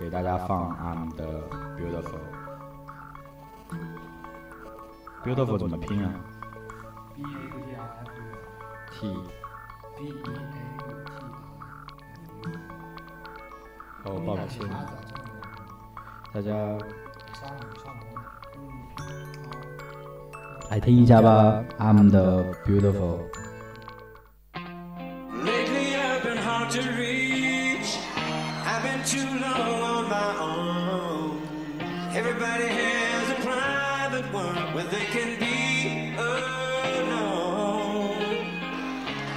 [0.00, 1.24] 给大家放 ARM 的
[1.76, 2.37] Beautiful。
[5.28, 6.10] Beautiful 怎么拼啊
[7.14, 7.28] ？B A U
[8.90, 9.12] T
[9.98, 10.56] B E A U T。
[14.04, 14.66] 哦，抱歉，
[16.32, 16.48] 大家
[20.70, 23.18] 来听一下吧，I'm the beautiful。
[32.14, 33.07] Everybody private
[34.38, 37.26] world where they can be alone.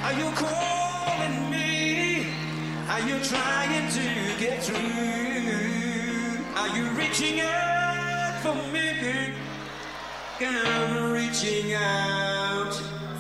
[0.06, 2.28] Are you calling me?
[2.94, 4.06] Are you trying to
[4.44, 5.50] get through?
[6.62, 8.82] Are you reaching out for me?
[10.44, 12.74] I'm reaching out.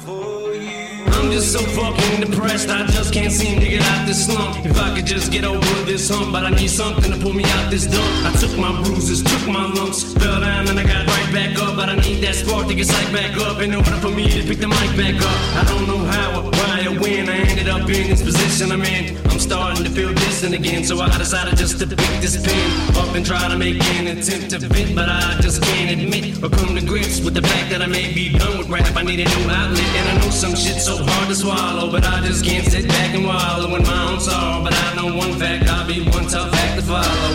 [0.07, 4.65] I'm just so fucking depressed, I just can't seem to get out this slump.
[4.65, 7.43] If I could just get over this hump, but I need something to pull me
[7.43, 8.25] out this dump.
[8.25, 11.75] I took my bruises, took my lumps, fell down and I got right back up.
[11.75, 14.47] But I need that spark to get psyched back up in order for me to
[14.47, 15.39] pick the mic back up.
[15.55, 18.81] I don't know how or why or when I ended up in this position I'm
[18.81, 19.17] in.
[19.29, 23.15] I'm starting to feel distant again, so I decided just to pick this pen up
[23.15, 26.75] and try to make an attempt to vent, but I just can't admit or come
[26.75, 28.95] to grips with the fact that I may be done with rap.
[28.95, 32.03] I need a new outlet, and I know some shit's so hard to swallow, but
[32.05, 34.63] I just can't sit back and wallow in my own sorrow.
[34.63, 37.33] But I know one fact, I'll be one tough act to follow.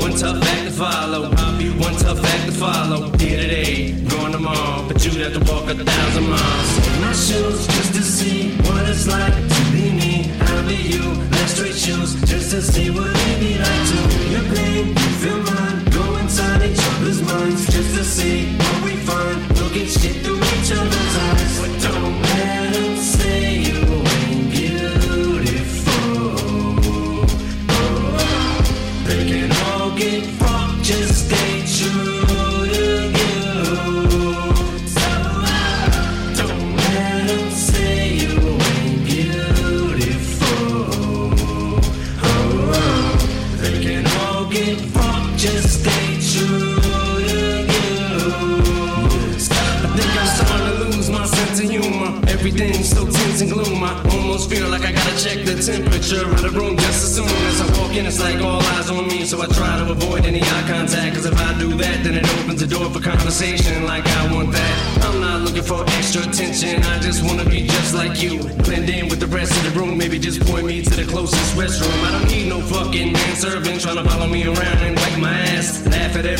[0.00, 1.30] One tough act to follow.
[1.36, 3.10] I'll be one tough act to follow.
[3.18, 6.70] Here today, gone tomorrow, but you'd have to walk a thousand miles.
[7.00, 10.30] My shoes, just to see what it's like to be me.
[10.40, 11.02] I'll be you.
[11.34, 13.98] Left straight shoes, just to see what it'd be like to.
[14.30, 15.84] Your pain, you feel mine.
[15.90, 19.58] Go inside each other's minds, just to see what we find.
[19.58, 21.60] Look at shit through each other's eyes.
[21.60, 23.87] But don't let 'em say you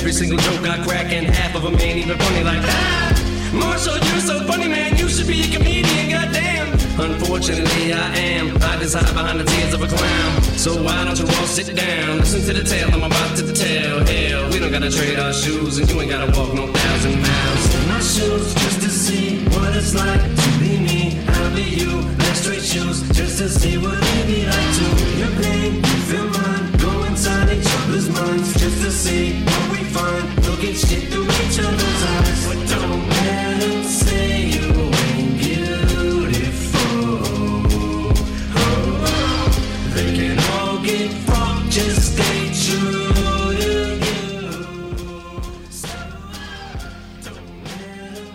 [0.08, 3.12] every single joke I crack, and half of them ain't even funny like that.
[3.52, 4.96] Marshall, you're so funny, man.
[4.96, 6.72] You should be a comedian, goddamn.
[6.98, 8.56] Unfortunately, I am.
[8.56, 10.42] I just hide behind the tears of a clown.
[10.56, 12.24] So why don't you all sit down?
[12.24, 14.00] Listen to the tale I'm about to tell.
[14.08, 17.74] Hell, we don't gotta trade our shoes, and you ain't gotta walk no thousand miles.
[17.76, 21.20] In my shoes, just to see what it's like to be me.
[21.28, 22.00] I'll be you.
[22.32, 24.86] Straight shoes, just to see what it'd be like to.
[25.20, 26.64] Your pain, you feel mine.
[26.78, 29.57] Go inside each other's minds, just to see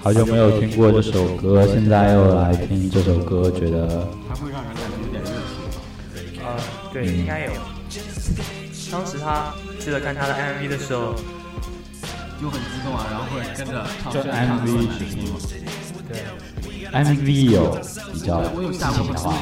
[0.04, 4.06] 好久没有听过这首歌，现在又来听这首歌，觉得。
[6.44, 6.60] 呃，
[6.92, 7.52] 对，应该有。
[8.92, 11.16] 当时他记得看他的 MV 的时候。
[13.64, 15.40] 跟着唱就跟 MV 很听嘛。
[16.10, 16.14] 对
[16.92, 17.80] ，MV 有
[18.14, 19.34] 比较我有下过激情的话，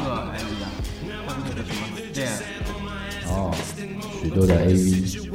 [3.28, 3.52] 哦，
[4.22, 5.28] 许多的 AV。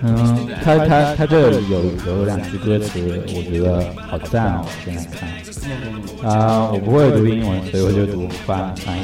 [0.00, 5.28] 嗯，他他他这有有两句歌词，我觉得好赞哦，现在看。
[6.22, 9.02] 啊、我不会读英文，所以我就读翻翻译。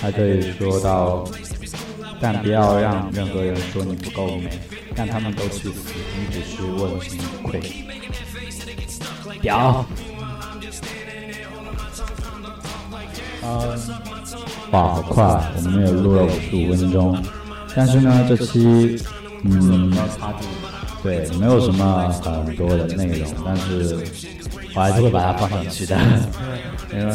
[0.00, 1.24] 他这里说到，
[2.20, 4.50] 但不要让任何人说你不够美，
[4.98, 7.60] 让他们都去死，你只是问心无愧。
[9.40, 9.86] 屌！
[13.44, 13.78] 嗯，
[14.72, 15.24] 哇，好快，
[15.54, 17.16] 我们也录了五十五分钟，
[17.76, 19.00] 但是呢，这期
[19.44, 19.96] 嗯，
[21.04, 23.96] 对，没有什么很多的内容，但是
[24.74, 25.96] 我还是会把它放上去的，
[26.92, 27.14] 因为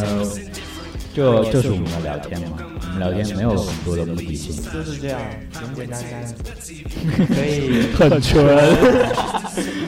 [1.13, 5.19] 就就是我们的聊天嘛，我们聊天没有很多的目的性，就是这样，
[5.51, 6.33] 简简单单，
[7.27, 8.45] 可以很纯，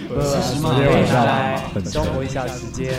[0.09, 2.93] 呃，实可以晚上拿来消磨一下时间，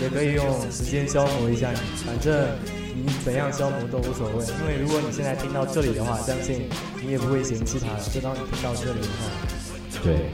[0.00, 2.48] 也可以用时间消磨一下你，反正
[2.94, 4.44] 你怎样消磨都无所谓。
[4.60, 6.68] 因为如果你现在听到这里的话，相信
[7.04, 8.00] 你也不会嫌弃它了。
[8.12, 9.30] 就当你听到这里的话，
[10.02, 10.30] 对，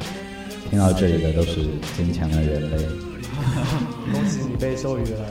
[0.71, 1.67] 听到这里的都是
[1.97, 2.77] 坚强的人类。
[4.13, 5.27] 恭喜你被授予了。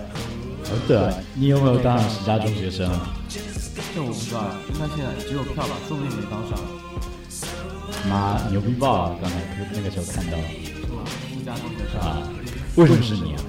[0.67, 2.89] 哦，对啊，你有没有当上十佳中学生？
[3.95, 6.59] 这我不知道，应该现在只有票吧，说不定没当上。
[8.11, 9.15] 妈，牛逼爆啊！
[9.21, 9.37] 刚才
[9.71, 10.99] 那个时候看到是吗？
[11.31, 12.19] 十佳中学生啊，
[12.75, 13.39] 为什么是你啊？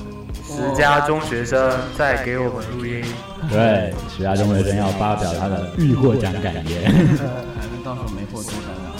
[0.46, 3.02] 十佳中学生在给我们录音，
[3.50, 6.94] 对，十佳中学生要发表他的预获奖感言。
[7.18, 8.94] 反正到时候没获多少奖。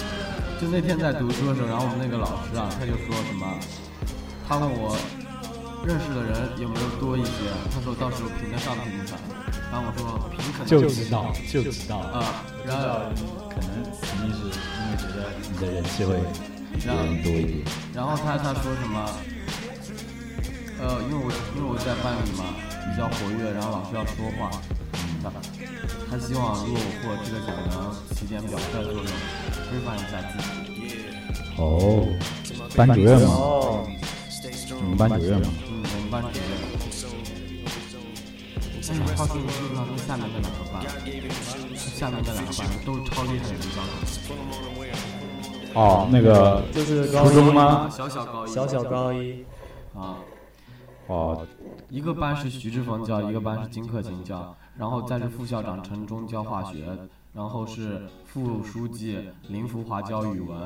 [0.61, 3.47] 就那天在读书的时候，然后我们那个老师啊，他就说什么，
[4.49, 4.99] 他问我
[5.87, 9.17] 认识的人有没有多一些，他说到时候评得上评不上，
[9.71, 10.01] 然后我说
[10.67, 12.83] 就知道，就知道啊，然后
[13.51, 15.19] 可能肯定是因为觉得
[15.51, 16.17] 你的人气会
[16.73, 17.65] 比别人多一点。
[17.95, 19.11] 然后他他说什么？
[20.79, 22.45] 呃，因为我因为我在班里嘛
[22.85, 24.51] 比较活跃，然后老师要说话，
[25.23, 25.33] 他
[26.11, 27.75] 他希望如果我获这个奖能
[28.15, 30.45] 起点表率作用，规范一下自己。
[31.57, 32.07] 哦，
[32.77, 33.87] 班主任嘛，哦，
[34.83, 36.76] 你们班主任嘛，嗯，我们班主任。
[38.89, 40.75] 哎，话说你知不知道那下面那两个班，
[41.77, 43.91] 下面这两个班都是超厉害的人教的，
[45.75, 47.89] 哦，那个就是高初中吗？
[47.91, 49.45] 小小高一，小小高一，
[49.95, 50.19] 啊，
[51.09, 51.47] 哦，
[51.91, 56.87] 一个班是徐志峰教，一个班是金克勤教，然后再是副校长陈忠教化学，
[57.33, 59.19] 然后是副书记
[59.49, 60.57] 林福华教语文。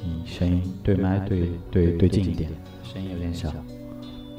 [0.00, 2.50] 你声音对麦对对对近一点，
[2.84, 3.50] 声音有点小，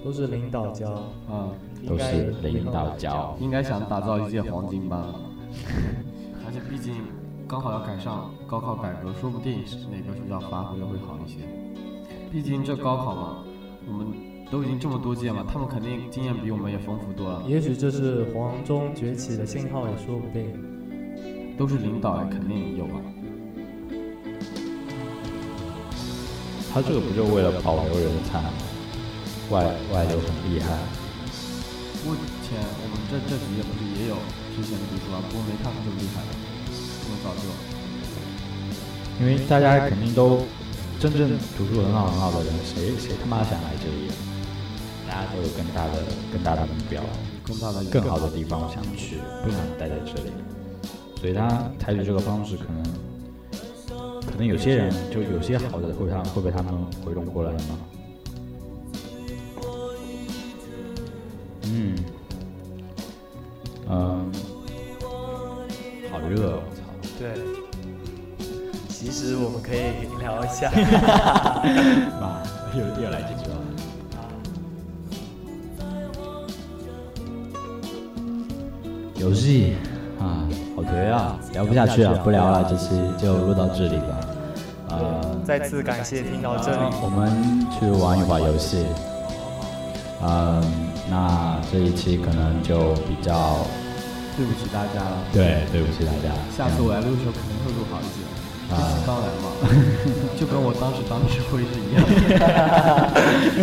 [0.04, 0.90] 都是领导教，
[1.30, 1.50] 啊，
[1.88, 3.36] 都是领导教。
[3.40, 5.16] 应该想打造一届黄金班了，
[6.46, 6.96] 而且毕竟
[7.48, 11.40] 刚好要赶上高考改革，说不定是哪个学校发挥的会好一些。
[12.32, 13.38] 毕竟这高考嘛，
[13.88, 14.08] 我们
[14.52, 20.54] 都已经这么多届嘛，他们肯定经验比我们也丰富多了，也许这是黄忠崛起的信号，也说不定。
[21.58, 23.02] 都是领导，肯定有啊。
[26.72, 28.40] 他这个不就为了保留人才，
[29.50, 30.78] 外外流很厉害。
[32.00, 32.16] 不过
[32.48, 34.16] 前我们这这几届不是也有
[34.56, 36.24] 之前读书啊，不过没他们这么厉害，
[36.72, 37.44] 这么早就。
[39.20, 40.40] 因为大家肯定都
[41.00, 44.16] 真正读书很好很好的人，谁谁他妈想来这里啊？
[45.10, 47.04] 大家都有更大的更大的目标，
[47.44, 50.32] 更大的更好的地方想去，不想待在这里。
[51.20, 52.84] 所以他采取这个方式，可能
[54.22, 56.74] 可能有些人就有些好的会他会被他们
[57.04, 57.78] 回笼过来吗？
[63.92, 64.32] 嗯，
[66.12, 66.82] 好热，我操！
[67.18, 67.34] 对，
[68.88, 70.70] 其实我们可以聊一下。
[72.22, 72.42] 妈，
[72.78, 73.56] 又又来这句了。
[79.16, 79.76] 游戏
[80.20, 84.20] 啊，好颓啊，聊不下去了，不聊了，这期就录到这里吧。
[84.92, 88.86] 呃，再次感谢听到这里，我们去玩一会儿游戏。
[90.22, 90.62] 嗯，
[91.10, 93.58] 那这一期可能就比较
[94.36, 95.18] 对不起大家了。
[95.32, 96.36] 对，对不起大家。
[96.56, 98.20] 下次我来录的时候肯定会录好一些。
[98.70, 99.50] 这啊次刚来嘛，
[100.40, 102.12] 就跟我当时当指挥是一样的。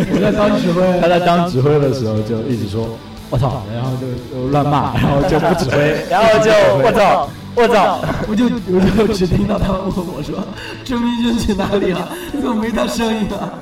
[0.11, 2.89] 我在当指挥，他在当指挥的时候就一直说
[3.31, 6.51] “我操”，然后就就乱骂，然后就不指挥，然后就
[6.83, 10.43] 我操，我操，我就我就只听到他问我说
[10.83, 12.09] ：“郑明军去哪里了？
[12.33, 13.55] 怎么没他声音啊？”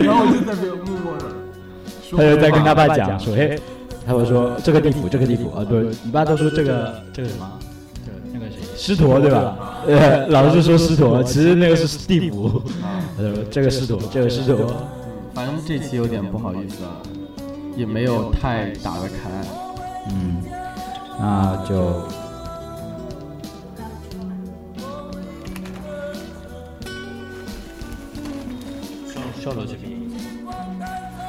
[0.00, 0.95] 然后我就在那边默默的。
[2.12, 3.58] 他就在跟他爸讲说：“嘿，
[4.06, 7.58] 他会说这个地府，这个地府啊，对你爸都说这个这个什么，
[8.04, 9.56] 这个那个谁。”狮驼对吧？
[9.86, 12.62] 呃， 老是说狮驼，其实那个是史蒂夫。
[13.18, 14.72] 呃，这个狮驼，这个狮驼。
[15.34, 17.00] 反正这期有点不好意思啊，
[17.76, 19.30] 也没有太打得开。
[20.10, 20.42] 嗯，
[21.18, 21.74] 那就
[29.08, 29.85] 笑笑的这边。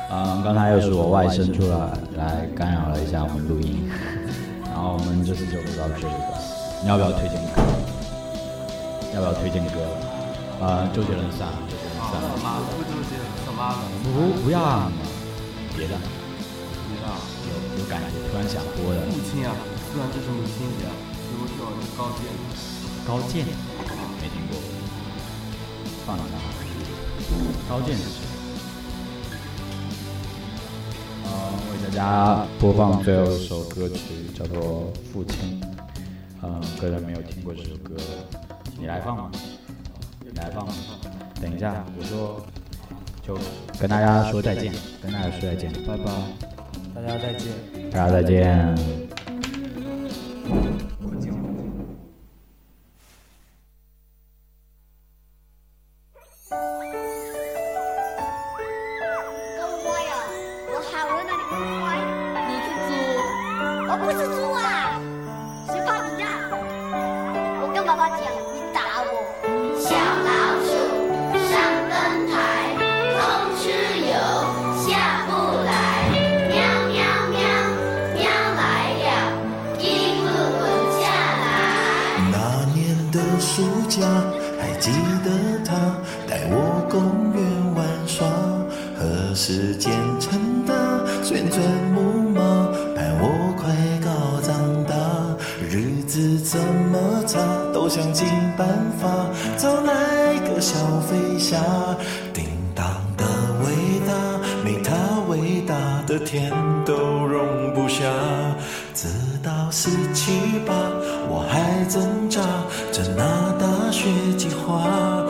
[0.09, 1.75] 嗯，刚才又是我外甥出来
[2.15, 3.91] 来干扰了一下我们录音，
[4.63, 6.39] 然后我们这次就录到这里吧。
[6.81, 7.59] 你要不要推荐歌？
[9.11, 9.83] 要不要推荐歌？
[10.63, 12.27] 啊，周杰伦算了，周杰伦算了。
[12.39, 14.87] 妈的，不周杰伦，他妈的，不不要啊，
[15.75, 15.99] 别的
[16.87, 17.05] 别的？
[17.47, 19.03] 有有感觉，突然想播的。
[19.11, 19.51] 母亲啊，
[19.91, 21.67] 虽然这是母亲节，有没有
[21.99, 22.31] 高见？
[23.03, 23.43] 高健，
[24.23, 24.55] 没听过，
[26.05, 26.39] 放了那。
[27.67, 28.26] 高健是谁？
[31.71, 33.99] 为大家播放最后一首歌曲，
[34.33, 35.61] 叫做《父亲》。
[36.43, 37.95] 嗯，个人没有听过这首歌，
[38.79, 39.31] 你来放吗？
[40.21, 40.73] 你来放吗？
[41.41, 42.45] 等一下，我说，
[43.25, 43.37] 就
[43.79, 44.71] 跟大家说再见，
[45.01, 46.05] 跟大家说再见，拜拜，
[46.95, 47.51] 大家再见。
[47.91, 48.75] 大家再见。
[60.87, 61.43] 我喊我那里
[61.83, 61.99] 乖，
[62.47, 62.89] 你是猪，
[63.89, 64.95] 我不是猪啊，
[65.67, 66.25] 谁怕你呀？
[67.59, 69.11] 我跟爸爸讲，你打我。
[69.75, 69.91] 小
[70.23, 70.31] 老
[70.63, 70.71] 鼠
[71.43, 71.59] 上
[71.91, 71.91] 灯
[72.31, 72.31] 台，
[73.19, 73.19] 偷
[73.59, 73.67] 吃
[73.99, 74.15] 油
[74.79, 74.87] 下
[75.27, 75.29] 不
[75.67, 75.67] 来，
[76.47, 76.55] 喵
[76.87, 76.95] 喵
[77.35, 77.35] 喵，
[78.15, 78.23] 喵
[78.55, 79.05] 来了，
[79.83, 79.83] 一
[80.23, 80.25] 路
[80.55, 80.63] 滚
[80.95, 81.03] 下
[81.43, 81.43] 来。
[82.31, 82.79] 那年
[83.11, 83.51] 的暑
[83.89, 83.99] 假，
[84.57, 84.87] 还记
[85.25, 85.27] 得
[85.65, 85.75] 他
[86.29, 86.55] 带我
[86.89, 86.95] 公
[87.33, 87.43] 园
[87.75, 88.25] 玩耍，
[88.97, 90.16] 何时渐成的
[91.37, 91.61] 旋转
[91.93, 92.41] 木马，
[92.95, 93.69] 盼我快
[94.03, 94.95] 高长大。
[95.69, 97.37] 日子怎么差，
[97.71, 98.25] 都想尽
[98.57, 98.67] 办
[98.99, 99.07] 法
[99.55, 101.59] 找来个小飞侠，
[102.33, 103.23] 叮当的
[103.63, 104.13] 伟大，
[104.65, 104.95] 没他
[105.29, 105.75] 伟大
[106.07, 106.51] 的天
[106.83, 106.95] 都
[107.27, 108.01] 容不下。
[108.95, 109.07] 直
[109.43, 110.31] 到十七
[110.65, 110.73] 八，
[111.29, 112.41] 我还挣扎
[112.91, 114.09] 着拿大学
[114.39, 115.26] 计划。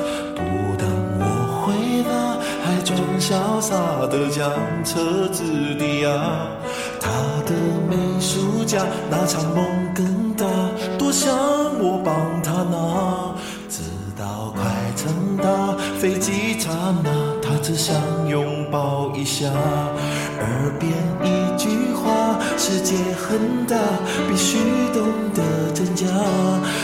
[3.27, 3.75] 潇洒
[4.09, 4.49] 的将
[4.85, 5.43] 车子
[5.77, 6.09] 抵押。
[6.97, 7.11] 他
[7.45, 7.51] 的
[7.89, 10.45] 美术家那场梦更大，
[10.97, 11.35] 多想
[11.77, 13.35] 我帮他拿。
[13.67, 13.83] 直
[14.17, 14.63] 到快
[14.95, 16.71] 成大，飞机刹
[17.03, 17.11] 那，
[17.41, 17.93] 他只想
[18.29, 19.47] 拥抱一下。
[20.39, 23.75] 耳边一句话，世界很大，
[24.29, 24.57] 必须
[24.93, 25.03] 懂
[25.35, 26.05] 得真假。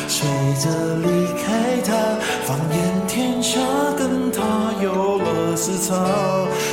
[0.10, 0.28] 随
[0.60, 1.96] 着离开他，
[2.44, 3.62] 放眼天下，
[3.98, 4.42] 跟他
[4.84, 5.13] 有
[5.54, 5.94] 了时差。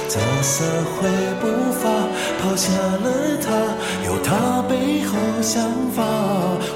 [0.08, 0.64] 这社
[0.96, 1.08] 会
[1.40, 1.88] 步伐
[2.42, 3.52] 抛下了他，
[4.06, 5.12] 有他背后
[5.42, 5.62] 想
[5.94, 6.02] 法。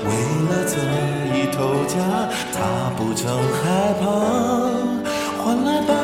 [0.04, 0.10] 为
[0.48, 0.76] 了这
[1.34, 1.96] 一头家，
[2.52, 4.04] 他不曾害怕，
[5.42, 5.94] 换来白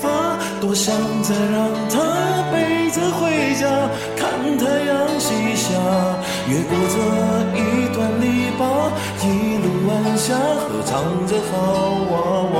[0.00, 1.94] 发，多想再让他
[2.50, 3.68] 背着回家，
[4.16, 5.70] 看太阳西下，
[6.48, 6.96] 越过这
[7.58, 8.24] 一段篱
[8.56, 8.60] 笆，
[9.20, 11.54] 一路晚霞，合唱着好
[12.10, 12.14] 娃
[12.54, 12.56] 娃，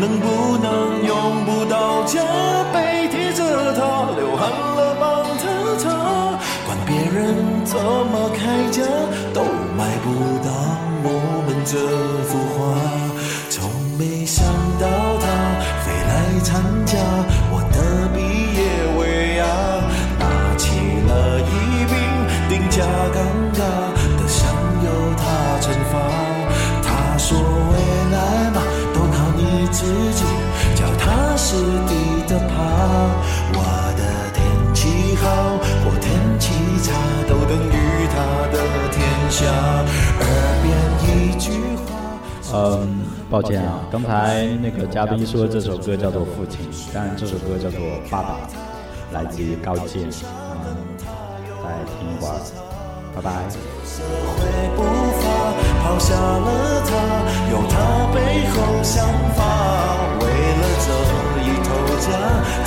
[0.00, 0.66] 能不能
[1.04, 2.20] 用不到家，
[2.72, 5.42] 背贴着他，流汗了帮他
[5.78, 5.88] 擦，
[6.66, 8.82] 管别人怎么开价，
[9.32, 9.42] 都
[9.78, 10.06] 买不
[10.44, 10.50] 到
[11.04, 11.06] 我
[11.46, 11.78] 们这
[42.52, 47.78] 嗯，抱歉啊，刚才那个嘉宾说这首歌叫做《父亲》，当然这首歌叫做
[48.10, 48.34] 《爸爸》，
[49.14, 50.02] 来自于高健。
[50.02, 50.76] 嗯，
[51.62, 52.34] 再听一会儿，
[53.14, 53.30] 拜拜。
[57.50, 57.74] 有他
[58.12, 58.18] 背
[58.50, 59.06] 后想
[59.36, 59.38] 法。
[60.20, 60.22] 为
[60.58, 60.86] 了这
[61.42, 61.68] 一头
[62.00, 62.08] 家，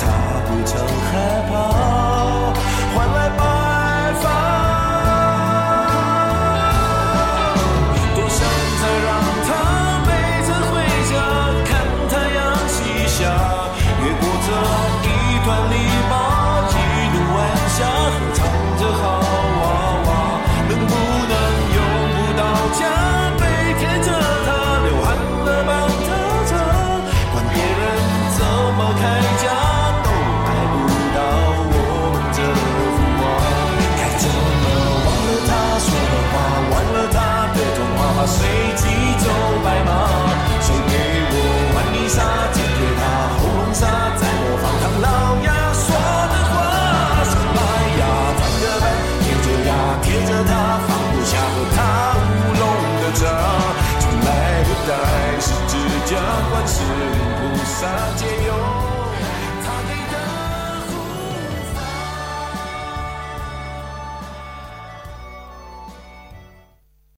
[0.00, 0.02] 他
[0.46, 0.72] 不曾
[1.10, 1.12] 害
[1.50, 1.52] 怕，
[2.94, 3.18] 换来